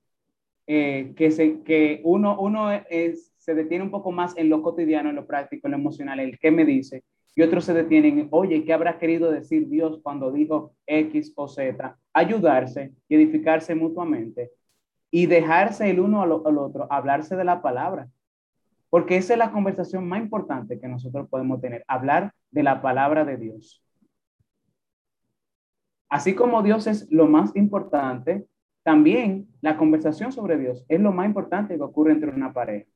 [0.68, 5.10] eh, que, se, que uno, uno es, se detiene un poco más en lo cotidiano,
[5.10, 7.04] en lo práctico, en lo emocional, el qué me dice,
[7.36, 11.48] y otros se detienen en, oye, ¿qué habrá querido decir Dios cuando dijo X o
[11.48, 11.98] Z?
[12.12, 14.52] Ayudarse y edificarse mutuamente
[15.12, 18.10] y dejarse el uno al otro, hablarse de la palabra.
[18.90, 23.24] Porque esa es la conversación más importante que nosotros podemos tener, hablar de la palabra
[23.24, 23.84] de Dios.
[26.10, 28.48] Así como Dios es lo más importante,
[28.88, 32.90] también la conversación sobre Dios es lo más importante que ocurre entre una pareja.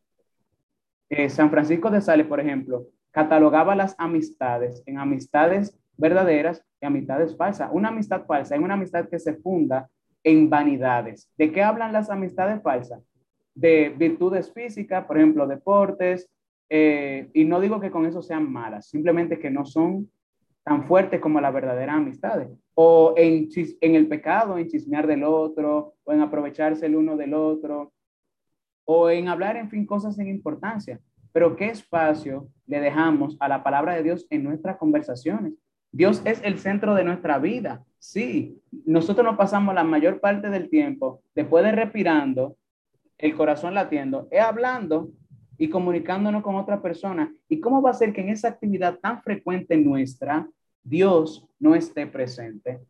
[1.09, 7.35] Eh, San Francisco de Sales, por ejemplo, catalogaba las amistades en amistades verdaderas y amistades
[7.35, 7.71] falsas.
[7.73, 9.89] Una amistad falsa es una amistad que se funda
[10.23, 11.29] en vanidades.
[11.37, 13.03] ¿De qué hablan las amistades falsas?
[13.53, 16.31] De virtudes físicas, por ejemplo, deportes,
[16.69, 20.09] eh, y no digo que con eso sean malas, simplemente que no son
[20.63, 23.49] tan fuertes como las verdaderas amistades o en,
[23.81, 27.93] en el pecado, en chismear del otro, o en aprovecharse el uno del otro,
[28.85, 30.99] o en hablar, en fin, cosas sin importancia.
[31.31, 35.53] Pero ¿qué espacio le dejamos a la palabra de Dios en nuestras conversaciones?
[35.91, 37.83] Dios es el centro de nuestra vida.
[37.99, 42.57] Sí, nosotros nos pasamos la mayor parte del tiempo, después de respirando,
[43.17, 45.11] el corazón latiendo, es hablando
[45.57, 47.33] y comunicándonos con otra persona.
[47.47, 50.47] ¿Y cómo va a ser que en esa actividad tan frecuente nuestra
[50.83, 52.81] Dios no esté presente.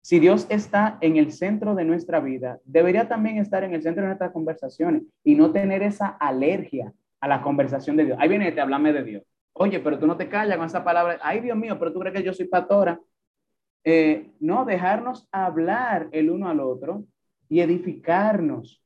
[0.00, 4.02] Si Dios está en el centro de nuestra vida, debería también estar en el centro
[4.02, 8.18] de nuestras conversaciones y no tener esa alergia a la conversación de Dios.
[8.20, 9.22] Ahí viene, te háblame de Dios.
[9.54, 11.18] Oye, pero tú no te callas con esa palabra.
[11.22, 13.00] Ay, Dios mío, pero tú crees que yo soy pastora.
[13.82, 17.04] Eh, no, dejarnos hablar el uno al otro
[17.48, 18.82] y edificarnos,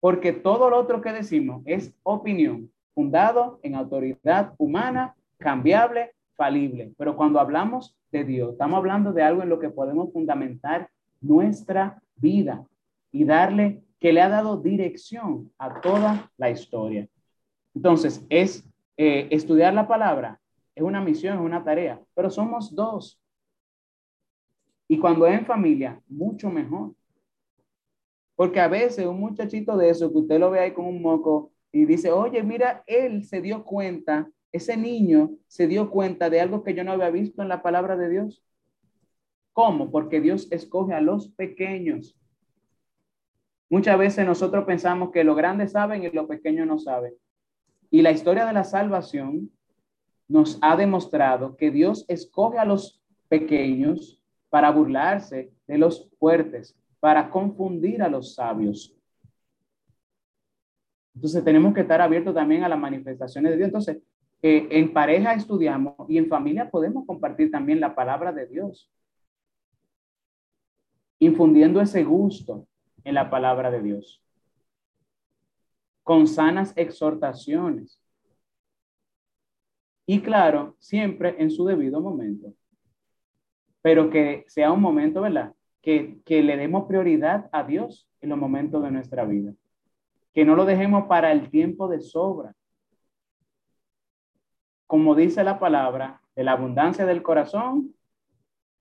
[0.00, 7.16] porque todo lo otro que decimos es opinión, fundado en autoridad humana, cambiable falible, pero
[7.16, 10.88] cuando hablamos de Dios, estamos hablando de algo en lo que podemos fundamentar
[11.20, 12.64] nuestra vida
[13.10, 17.08] y darle que le ha dado dirección a toda la historia.
[17.74, 18.64] Entonces, es
[18.96, 20.40] eh, estudiar la palabra,
[20.74, 23.20] es una misión, es una tarea, pero somos dos.
[24.86, 26.92] Y cuando es en familia, mucho mejor.
[28.38, 31.50] Porque a veces un muchachito de eso, que usted lo ve ahí con un moco
[31.72, 36.62] y dice, oye, mira, él se dio cuenta ese niño se dio cuenta de algo
[36.62, 38.42] que yo no había visto en la palabra de Dios.
[39.52, 39.90] ¿Cómo?
[39.90, 42.16] Porque Dios escoge a los pequeños.
[43.68, 47.14] Muchas veces nosotros pensamos que los grandes saben y los pequeños no saben.
[47.90, 49.50] Y la historia de la salvación
[50.26, 57.30] nos ha demostrado que Dios escoge a los pequeños para burlarse de los fuertes, para
[57.30, 58.94] confundir a los sabios.
[61.14, 63.66] Entonces tenemos que estar abiertos también a las manifestaciones de Dios.
[63.68, 64.02] Entonces,
[64.40, 68.88] en pareja estudiamos y en familia podemos compartir también la palabra de Dios,
[71.18, 72.68] infundiendo ese gusto
[73.02, 74.22] en la palabra de Dios,
[76.04, 78.00] con sanas exhortaciones.
[80.06, 82.54] Y claro, siempre en su debido momento,
[83.82, 85.52] pero que sea un momento, ¿verdad?
[86.24, 89.54] Que, le demos prioridad a Dios en los momentos de nuestra vida.
[90.34, 92.54] Que no lo dejemos para el tiempo de sobra.
[94.86, 97.94] Como dice la palabra, de la abundancia del corazón,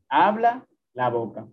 [0.09, 1.47] habla la boca.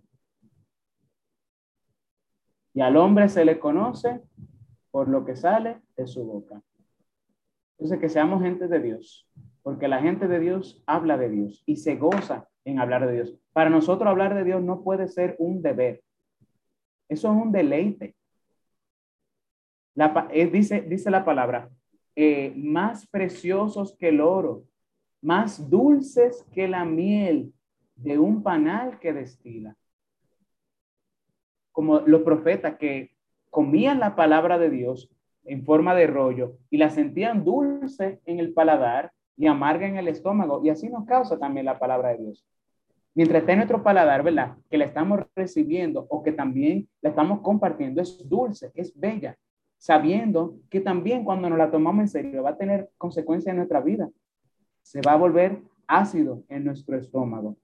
[2.73, 4.21] Y al hombre se le conoce
[4.91, 6.61] por lo que sale de su boca.
[7.77, 9.29] Entonces, que seamos gente de Dios,
[9.63, 13.33] porque la gente de Dios habla de Dios y se goza en hablar de Dios.
[13.53, 16.03] Para nosotros hablar de Dios no puede ser un deber.
[17.07, 18.15] Eso es un deleite.
[20.31, 21.69] Eh, dice, dice la palabra,
[22.15, 24.65] eh, más preciosos que el oro,
[25.21, 27.53] más dulces que la miel
[27.95, 29.75] de un panal que destila.
[31.71, 33.15] Como los profetas que
[33.49, 35.09] comían la palabra de Dios
[35.45, 40.07] en forma de rollo y la sentían dulce en el paladar y amarga en el
[40.07, 40.61] estómago.
[40.63, 42.45] Y así nos causa también la palabra de Dios.
[43.15, 44.57] Mientras esté nuestro paladar, ¿verdad?
[44.69, 49.37] Que la estamos recibiendo o que también la estamos compartiendo, es dulce, es bella,
[49.77, 53.79] sabiendo que también cuando nos la tomamos en serio va a tener consecuencias en nuestra
[53.79, 54.09] vida.
[54.81, 57.55] Se va a volver ácido en nuestro estómago.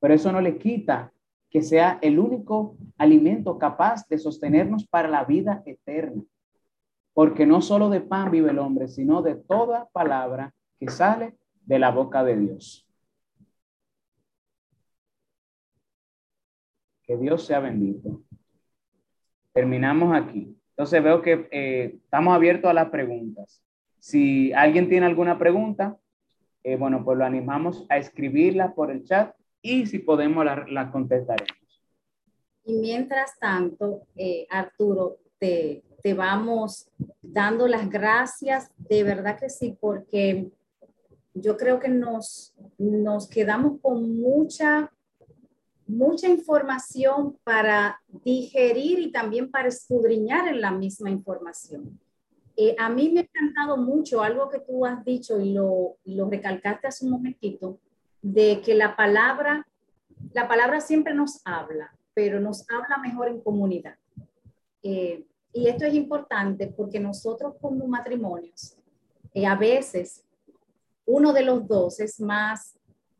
[0.00, 1.12] Pero eso no le quita
[1.50, 6.22] que sea el único alimento capaz de sostenernos para la vida eterna.
[7.12, 11.36] Porque no solo de pan vive el hombre, sino de toda palabra que sale
[11.66, 12.87] de la boca de Dios.
[17.08, 18.22] Que Dios sea bendito.
[19.52, 20.56] Terminamos aquí.
[20.70, 23.60] Entonces veo que eh, estamos abiertos a las preguntas.
[23.98, 25.98] Si alguien tiene alguna pregunta,
[26.62, 31.82] eh, bueno, pues lo animamos a escribirla por el chat y si podemos la, contestaremos.
[32.64, 36.90] Y mientras tanto, eh, Arturo, te, te vamos
[37.22, 40.50] dando las gracias, de verdad que sí, porque
[41.34, 44.92] yo creo que nos, nos quedamos con mucha,
[45.88, 51.98] mucha información para digerir y también para escudriñar en la misma información.
[52.56, 56.28] Eh, a mí me ha encantado mucho algo que tú has dicho y lo, lo
[56.28, 57.80] recalcaste hace un momentito,
[58.20, 59.66] de que la palabra,
[60.32, 63.96] la palabra siempre nos habla, pero nos habla mejor en comunidad.
[64.82, 68.76] Eh, y esto es importante porque nosotros como matrimonios,
[69.32, 70.24] eh, a veces
[71.06, 72.77] uno de los dos es más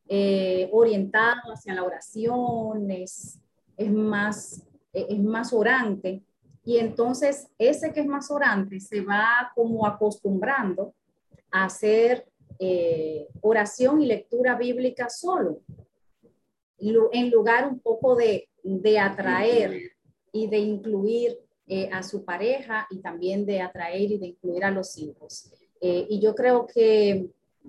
[0.09, 3.39] eh, orientado hacia la oración, es,
[3.77, 6.23] es, más, es más orante.
[6.65, 10.95] Y entonces ese que es más orante se va como acostumbrando
[11.51, 12.27] a hacer
[12.59, 15.61] eh, oración y lectura bíblica solo,
[16.79, 19.93] en lugar un poco de, de atraer
[20.33, 24.71] y de incluir eh, a su pareja y también de atraer y de incluir a
[24.71, 25.53] los hijos.
[25.81, 27.29] Eh, y yo creo que,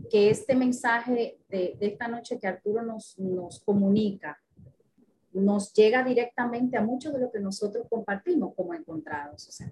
[0.10, 4.38] que este mensaje de, de, esta noche que Arturo nos, nos comunica
[5.32, 9.48] nos llega directamente a mucho de lo que nosotros compartimos como encontrados.
[9.48, 9.72] O sea,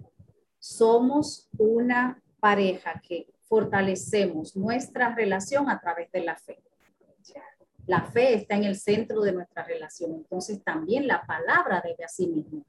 [0.58, 6.62] somos una pareja que fortalecemos nuestra relación a través de la fe.
[7.86, 12.66] La fe está en el centro de nuestra relación, entonces también la palabra debe asimismo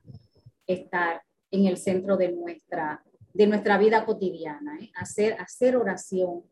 [0.65, 3.03] estar en el centro de nuestra,
[3.33, 4.79] de nuestra vida cotidiana.
[4.79, 4.89] ¿eh?
[4.95, 6.43] Hacer, hacer oración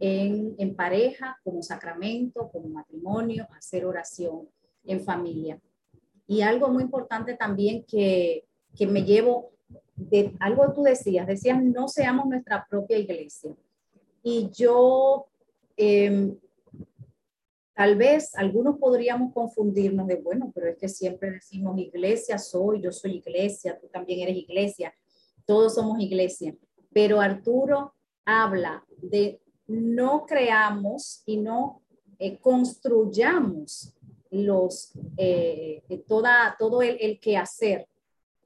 [0.00, 4.48] en, en pareja, como sacramento, como matrimonio, hacer oración
[4.84, 5.60] en familia.
[6.26, 8.44] Y algo muy importante también que,
[8.74, 9.52] que me llevo
[9.96, 13.56] de algo tú decías, decías, no seamos nuestra propia iglesia.
[14.22, 15.26] Y yo,
[15.76, 16.36] em,
[17.74, 22.92] tal vez algunos podríamos confundirnos de, bueno, pero es que siempre decimos iglesia soy, yo
[22.92, 24.92] soy iglesia, tú también eres iglesia,
[25.46, 26.54] todos somos iglesia.
[26.92, 27.94] Pero Arturo
[28.24, 31.82] habla de no creamos y no
[32.18, 33.94] eh, construyamos
[34.30, 37.88] los, eh, toda, todo el, el quehacer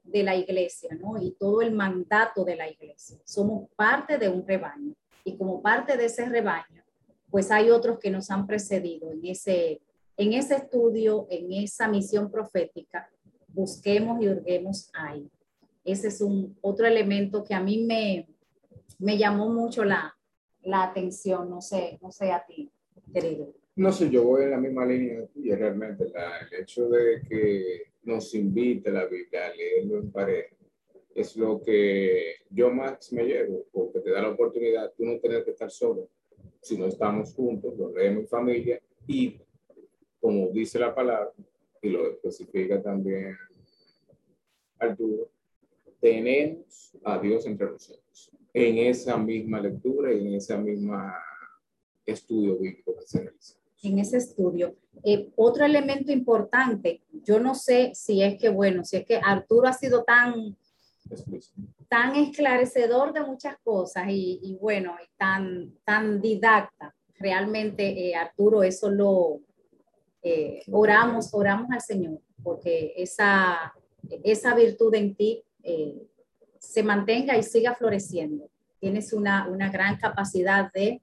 [0.03, 1.21] de la iglesia, ¿no?
[1.21, 3.17] Y todo el mandato de la iglesia.
[3.23, 4.93] Somos parte de un rebaño
[5.23, 6.83] y como parte de ese rebaño,
[7.29, 9.81] pues hay otros que nos han precedido en ese,
[10.17, 13.09] en ese estudio, en esa misión profética.
[13.47, 15.29] Busquemos y hurguemos ahí.
[15.83, 18.27] Ese es un otro elemento que a mí me,
[18.99, 20.15] me llamó mucho la,
[20.63, 22.71] la atención, no sé, no sé a ti,
[23.13, 23.53] querido.
[23.75, 27.93] No sé, yo voy en la misma línea y realmente la, el hecho de que
[28.03, 30.55] nos invite la Biblia a leerlo en pareja
[31.13, 35.43] es lo que yo más me llevo, porque te da la oportunidad de no tener
[35.43, 36.09] que estar solo.
[36.61, 39.39] Si no estamos juntos, lo leemos en familia y,
[40.19, 41.31] como dice la palabra,
[41.81, 43.35] y lo especifica también
[44.77, 45.29] Arturo,
[45.99, 51.13] tenemos a Dios entre nosotros en esa misma lectura y en esa misma
[52.05, 53.55] estudio bíblico que se realiza.
[53.83, 54.75] En ese estudio.
[55.03, 59.67] Eh, otro elemento importante, yo no sé si es que, bueno, si es que Arturo
[59.67, 60.55] ha sido tan,
[61.87, 66.95] tan esclarecedor de muchas cosas y, bueno, y tan, tan didacta.
[67.17, 69.39] Realmente, eh, Arturo, eso lo
[70.21, 73.73] eh, oramos, oramos al Señor, porque esa,
[74.23, 75.43] esa virtud en ti
[76.71, 78.49] se mantenga y siga floreciendo.
[78.79, 81.01] Tienes una, una gran capacidad de,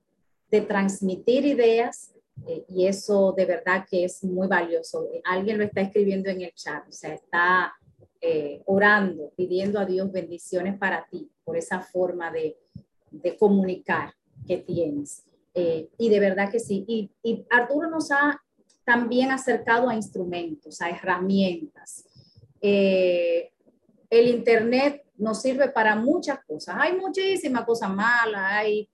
[0.51, 2.15] de transmitir ideas,
[2.47, 5.07] eh, y eso de verdad que es muy valioso.
[5.25, 7.75] Alguien lo está escribiendo en el chat, o sea, está
[8.23, 12.57] eh, orando, pidiendo a Dios bendiciones para ti por esa forma de,
[13.11, 14.15] de comunicar
[14.47, 15.25] que tienes.
[15.53, 16.87] Eh, y de verdad que sí.
[16.89, 18.41] Y, y, Arturo nos ha
[18.87, 22.07] también acercado a instrumentos, a herramientas.
[22.63, 23.51] el
[24.11, 26.77] Internet nos sirve para muchas cosas.
[26.79, 28.89] Hay muchísimas cosas malas, hay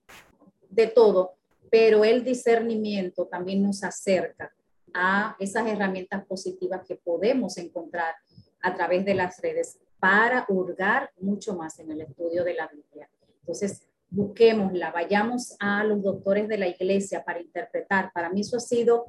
[0.69, 1.35] de todo,
[1.69, 4.51] pero el discernimiento también nos acerca
[4.93, 8.15] a esas herramientas positivas que podemos encontrar
[8.61, 13.09] a través de las redes para hurgar mucho más en el estudio de la Biblia.
[13.41, 18.11] Entonces, busquémosla, vayamos a los doctores de la iglesia para interpretar.
[18.13, 19.07] Para mí eso ha sido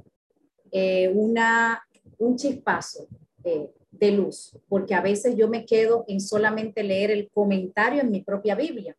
[0.70, 1.82] eh, una,
[2.18, 3.06] un chispazo
[3.38, 8.10] de, de luz, porque a veces yo me quedo en solamente leer el comentario en
[8.10, 8.96] mi propia Biblia.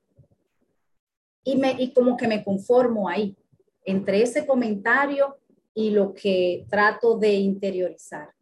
[1.43, 3.35] Y, me, y como que me conformo ahí
[3.85, 5.37] entre ese comentario
[5.73, 8.33] y lo que trato de interiorizar.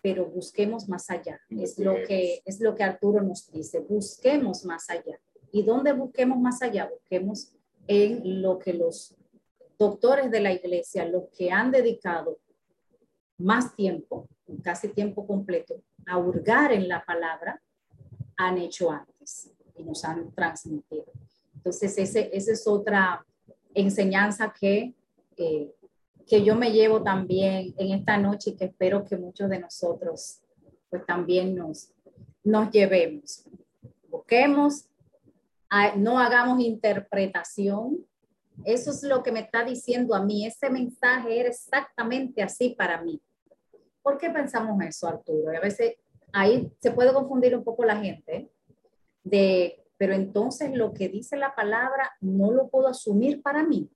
[0.00, 1.40] Pero busquemos más allá.
[1.48, 3.78] Es lo que es lo que Arturo nos dice.
[3.78, 5.20] Busquemos más allá.
[5.52, 6.90] ¿Y dónde busquemos más allá?
[6.92, 7.52] Busquemos
[7.86, 9.14] en lo que los
[9.78, 12.38] doctores de la iglesia, los que han dedicado
[13.38, 14.28] más tiempo,
[14.58, 17.60] casi tiempo completo, a hurgar en la palabra,
[18.36, 21.06] han hecho antes y nos han transmitido.
[21.54, 23.24] Entonces, ese, esa es otra,
[23.74, 24.94] enseñanza que,
[25.36, 25.74] eh,
[26.26, 30.40] que yo me llevo también en esta noche y que espero que muchos de nosotros
[30.88, 31.90] pues también nos,
[32.44, 33.44] nos llevemos.
[34.08, 34.86] Busquemos,
[35.96, 38.04] no hagamos interpretación.
[38.64, 40.46] Eso es lo que me está diciendo a mí.
[40.46, 43.20] Ese mensaje era exactamente así para mí.
[44.02, 45.52] ¿Por qué pensamos eso, Arturo?
[45.52, 45.96] Y a veces
[46.32, 48.50] ahí se puede confundir un poco la gente
[49.22, 53.88] de pero entonces lo que dice la palabra no lo puedo asumir para mí.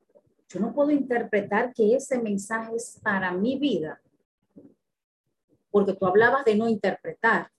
[0.49, 4.01] Yo no puedo interpretar que ese mensaje es para mi vida,
[5.69, 7.51] porque tú hablabas de no interpretar.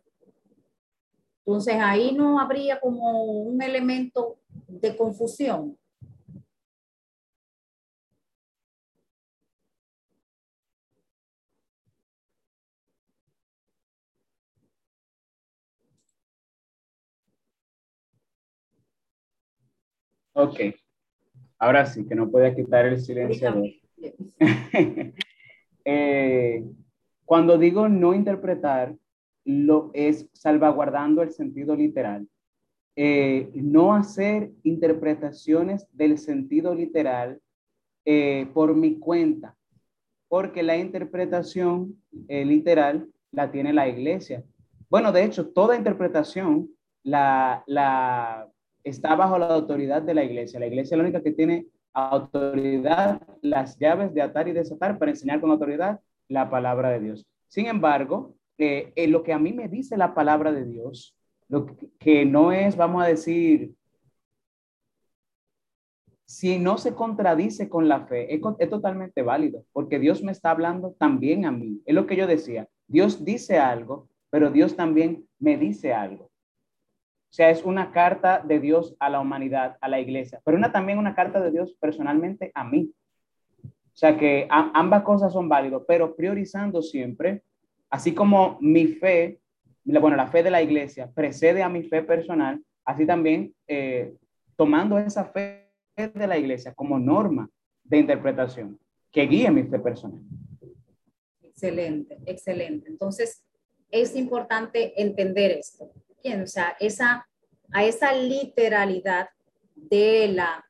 [1.39, 4.39] Entonces ahí no habría como un elemento
[4.69, 5.77] de confusión.
[20.37, 20.59] Ok.
[21.57, 23.63] Ahora sí, que no puede quitar el silencio.
[25.89, 26.65] Eh,
[27.23, 28.93] cuando digo no interpretar,
[29.45, 32.27] lo es salvaguardando el sentido literal.
[32.97, 37.39] Eh, no hacer interpretaciones del sentido literal
[38.03, 39.55] eh, por mi cuenta,
[40.27, 41.95] porque la interpretación
[42.27, 44.43] literal la tiene la iglesia.
[44.89, 46.69] Bueno, de hecho, toda interpretación
[47.01, 48.51] la, la
[48.89, 50.59] está bajo la autoridad de la iglesia.
[50.59, 55.11] La iglesia es la única que tiene autoridad, las llaves de atar y desatar para
[55.11, 57.25] enseñar con autoridad la palabra de Dios.
[57.47, 61.15] Sin embargo, eh, en lo que a mí me dice la palabra de Dios,
[61.49, 61.65] lo
[61.99, 63.73] que, no es, vamos a decir,
[66.25, 70.51] si no se contradice con la fe, es, es, totalmente válido, porque Dios me está
[70.51, 71.81] hablando también a mí.
[71.85, 76.29] Es lo que yo decía, Dios dice algo, pero Dios también me dice algo.
[77.29, 80.71] O sea, es una carta de Dios a la humanidad, a la iglesia, pero una,
[80.71, 82.91] también una carta de Dios personalmente a mí.
[83.63, 87.41] O sea que ambas cosas son válidas, pero priorizando siempre,
[87.89, 89.39] así como mi fe,
[89.83, 94.13] bueno, la fe de la iglesia precede a mi fe personal, así también eh,
[94.55, 97.49] tomando esa fe de la iglesia como norma
[97.83, 98.79] de interpretación
[99.11, 100.21] que guíe mi fe personal.
[101.41, 102.87] Excelente, excelente.
[102.87, 103.43] Entonces,
[103.89, 105.91] es importante entender esto.
[106.23, 106.75] O sea,
[107.71, 109.29] a esa literalidad
[109.75, 110.65] de la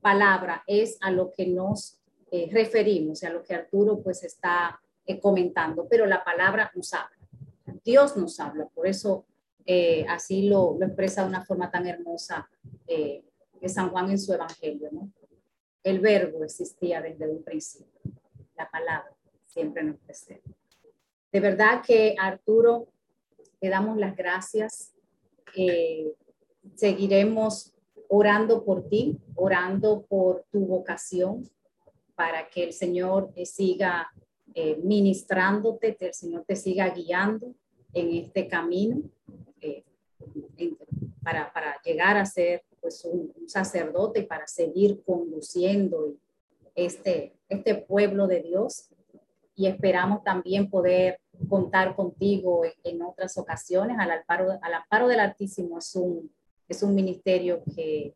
[0.00, 1.98] palabra es a lo que nos
[2.30, 7.16] eh, referimos, a lo que Arturo pues está eh, comentando, pero la palabra nos habla.
[7.84, 9.26] Dios nos habla, por eso
[9.66, 12.48] eh, así lo, expresa de una forma tan hermosa
[12.86, 13.24] eh,
[13.66, 15.12] San Juan en su evangelio, ¿no?
[15.82, 18.00] El verbo existía desde un principio,
[18.56, 19.12] la palabra
[19.46, 20.50] siempre nos presenta.
[21.32, 22.88] De verdad que Arturo,
[23.62, 24.92] te damos las gracias
[25.56, 26.12] eh,
[26.74, 27.72] seguiremos
[28.08, 31.48] orando por ti, orando por tu vocación,
[32.14, 34.12] para que el Señor eh, siga
[34.54, 37.54] eh, ministrándote, que el Señor te siga guiando
[37.94, 39.00] en este camino
[39.60, 39.84] eh,
[41.22, 46.14] para, para, llegar a ser pues, un, sacerdote y para seguir conduciendo
[46.74, 48.88] este, este pueblo de Dios.
[49.54, 53.96] Y esperamos también poder contar contigo en, otras ocasiones.
[53.98, 56.30] Al amparo, al amparo del Altísimo es un,
[56.68, 58.14] es un ministerio que,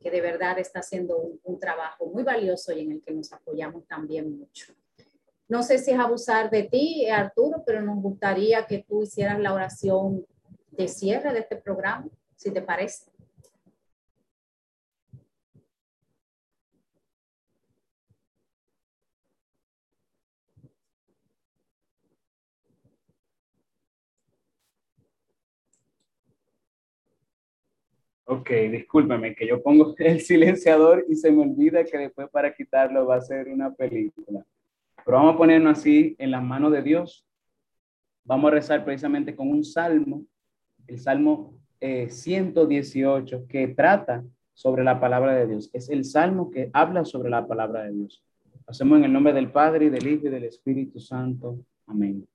[0.00, 3.32] que de verdad está haciendo un, un, trabajo muy valioso y en el que nos
[3.32, 4.72] apoyamos también mucho.
[5.48, 9.52] No sé si es abusar de ti, Arturo, pero nos gustaría que tú hicieras la
[9.52, 10.24] oración
[10.70, 13.09] de cierre de este programa, si te parece.
[28.32, 33.04] Ok, discúlpeme que yo pongo el silenciador y se me olvida que después para quitarlo
[33.04, 34.46] va a ser una película.
[35.04, 37.26] Pero vamos a ponernos así en las manos de Dios.
[38.22, 40.24] Vamos a rezar precisamente con un salmo,
[40.86, 44.22] el salmo 118, eh, que trata
[44.54, 45.68] sobre la palabra de Dios.
[45.72, 48.22] Es el salmo que habla sobre la palabra de Dios.
[48.64, 51.58] Hacemos en el nombre del Padre y del Hijo y del Espíritu Santo.
[51.84, 52.29] Amén.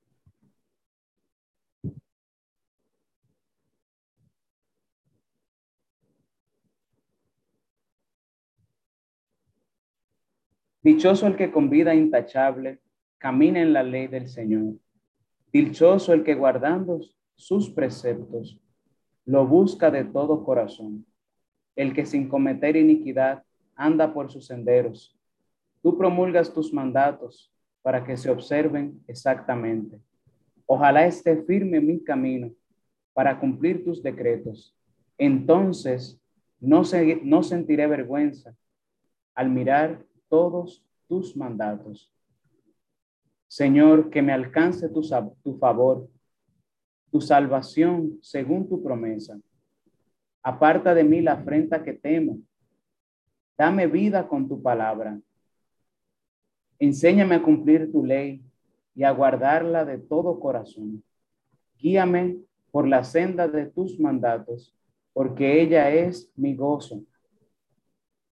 [10.85, 12.79] Dichoso el que con vida intachable
[13.17, 14.75] camina en la ley del Señor.
[15.51, 17.01] Dichoso el que guardando
[17.33, 18.61] sus preceptos
[19.25, 21.03] lo busca de todo corazón.
[21.75, 23.41] El que sin cometer iniquidad
[23.75, 25.17] anda por sus senderos.
[25.81, 29.99] Tú promulgas tus mandatos para que se observen exactamente.
[30.67, 32.51] Ojalá esté firme mi camino
[33.13, 34.77] para cumplir tus decretos.
[35.17, 36.21] Entonces
[36.59, 36.83] no,
[37.23, 38.55] no sentiré vergüenza
[39.33, 42.11] al mirar todos tus mandatos.
[43.47, 45.03] Señor, que me alcance tu,
[45.59, 46.09] favor,
[47.11, 49.39] tu salvación según tu promesa.
[50.43, 52.39] Aparta de mí la afrenta que temo.
[53.57, 55.19] Dame vida con tu palabra.
[56.79, 58.43] Enséñame a cumplir tu ley
[58.93, 61.03] y a guardarla de todo corazón.
[61.77, 62.37] Guíame
[62.71, 64.75] por la senda de tus mandatos,
[65.13, 67.03] porque ella es mi gozo.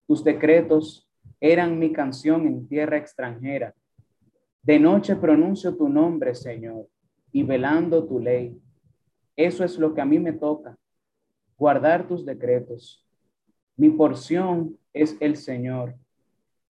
[0.07, 1.08] Tus decretos
[1.41, 3.75] eran mi canción en tierra extranjera.
[4.63, 6.89] De noche pronuncio tu nombre, Señor,
[7.33, 8.61] y velando tu ley.
[9.37, 10.77] Eso es lo que a mí me toca,
[11.57, 13.07] guardar tus decretos.
[13.77, 15.95] Mi porción es el Señor.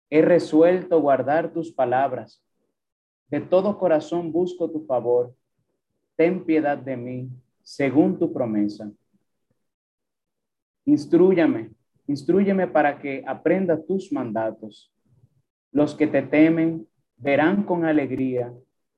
[0.10, 2.44] He resuelto guardar tus palabras.
[3.30, 5.34] De todo corazón busco tu favor.
[6.16, 7.30] Ten piedad de mí,
[7.64, 8.92] según tu promesa.
[10.86, 11.77] Instrúyame
[12.08, 14.92] Instrúyeme para que aprenda tus mandatos.
[15.72, 16.88] Los que te temen
[17.18, 18.54] verán con alegría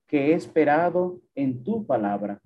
[0.08, 2.42] que he esperado en tu palabra.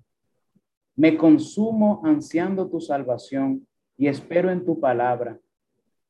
[0.96, 5.38] Me consumo ansiando tu salvación y espero en tu palabra.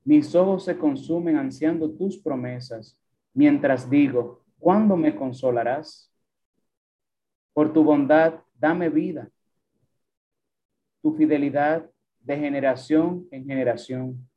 [0.04, 2.98] Mis ojos se consumen ansiando tus promesas,
[3.32, 6.12] mientras digo, ¿cuándo me consolarás?
[7.54, 9.30] Por tu bondad, dame vida.
[11.02, 11.90] Tu fidelidad
[12.20, 14.28] de generación en generación.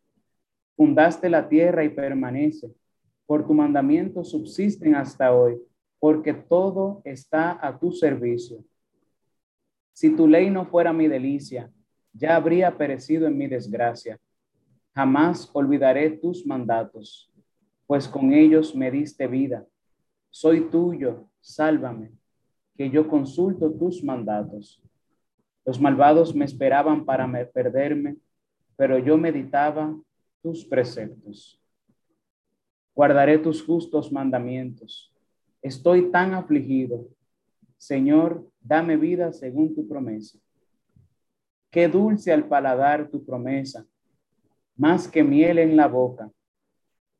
[0.77, 2.71] Fundaste la tierra y permanece.
[3.25, 5.59] Por tu mandamiento subsisten hasta hoy,
[5.99, 8.63] porque todo está a tu servicio.
[9.91, 11.71] Si tu ley no fuera mi delicia,
[12.13, 14.19] ya habría perecido en mi desgracia.
[14.93, 17.33] Jamás olvidaré tus mandatos,
[17.87, 19.65] pues con ellos me diste vida.
[20.29, 22.11] Soy tuyo, sálvame,
[22.75, 24.79] que yo consulto tus mandatos.
[25.65, 28.17] Los malvados me esperaban para perderme,
[28.75, 29.99] pero yo meditaba
[30.41, 31.59] tus preceptos.
[32.95, 35.13] Guardaré tus justos mandamientos.
[35.61, 37.07] Estoy tan afligido.
[37.77, 40.39] Señor, dame vida según tu promesa.
[41.69, 43.85] Qué dulce al paladar tu promesa,
[44.75, 46.31] más que miel en la boca.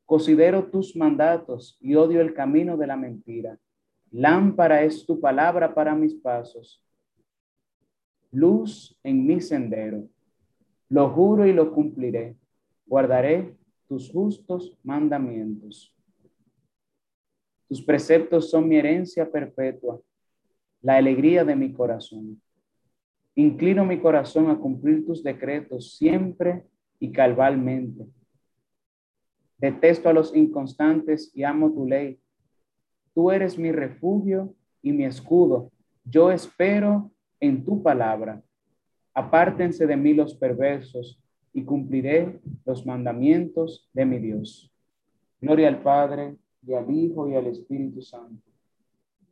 [0.06, 3.60] Considero tus mandatos y odio el camino de la mentira.
[4.10, 6.82] Lámpara es tu palabra para mis pasos,
[8.32, 10.08] luz en mi sendero.
[10.90, 12.38] Lo juro y lo cumpliré
[12.88, 13.56] guardaré
[13.88, 15.94] tus justos mandamientos.
[17.68, 20.00] Tus preceptos son mi herencia perpetua,
[20.82, 22.42] la alegría de mi corazón.
[23.36, 26.64] Inclino mi corazón a cumplir tus decretos siempre
[27.00, 28.08] y calvalmente.
[29.58, 32.20] Detesto a los inconstantes y amo tu ley.
[33.14, 35.72] Tú eres mi refugio y mi escudo.
[36.06, 38.42] Yo espero en tu palabra.
[39.14, 41.20] Apártense de mí los perversos
[41.58, 44.72] y cumpliré los mandamientos de mi Dios.
[45.42, 48.44] Gloria al Padre, y al Hijo, y al Espíritu Santo,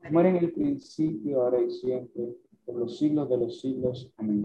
[0.02, 4.12] como era en el principio, ahora y siempre, por los siglos de los siglos.
[4.18, 4.44] Amén.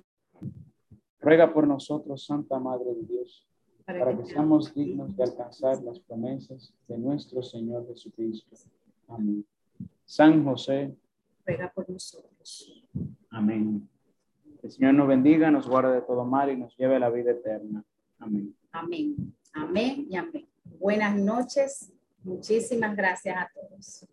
[1.22, 3.48] Ruega por nosotros, Santa Madre de Dios,
[3.86, 8.56] para que seamos dignos de alcanzar las promesas de nuestro Señor Jesucristo.
[9.08, 9.42] Amén.
[10.04, 10.94] San José,
[11.46, 12.84] ruega por nosotros.
[13.30, 13.88] Amén.
[14.62, 17.30] El Señor nos bendiga, nos guarde de todo mal y nos lleve a la vida
[17.30, 17.82] eterna.
[18.18, 18.54] Amén.
[18.72, 19.34] Amén.
[19.52, 20.46] Amén y amén.
[20.78, 21.92] Buenas noches.
[22.22, 24.06] Muchísimas gracias a todos.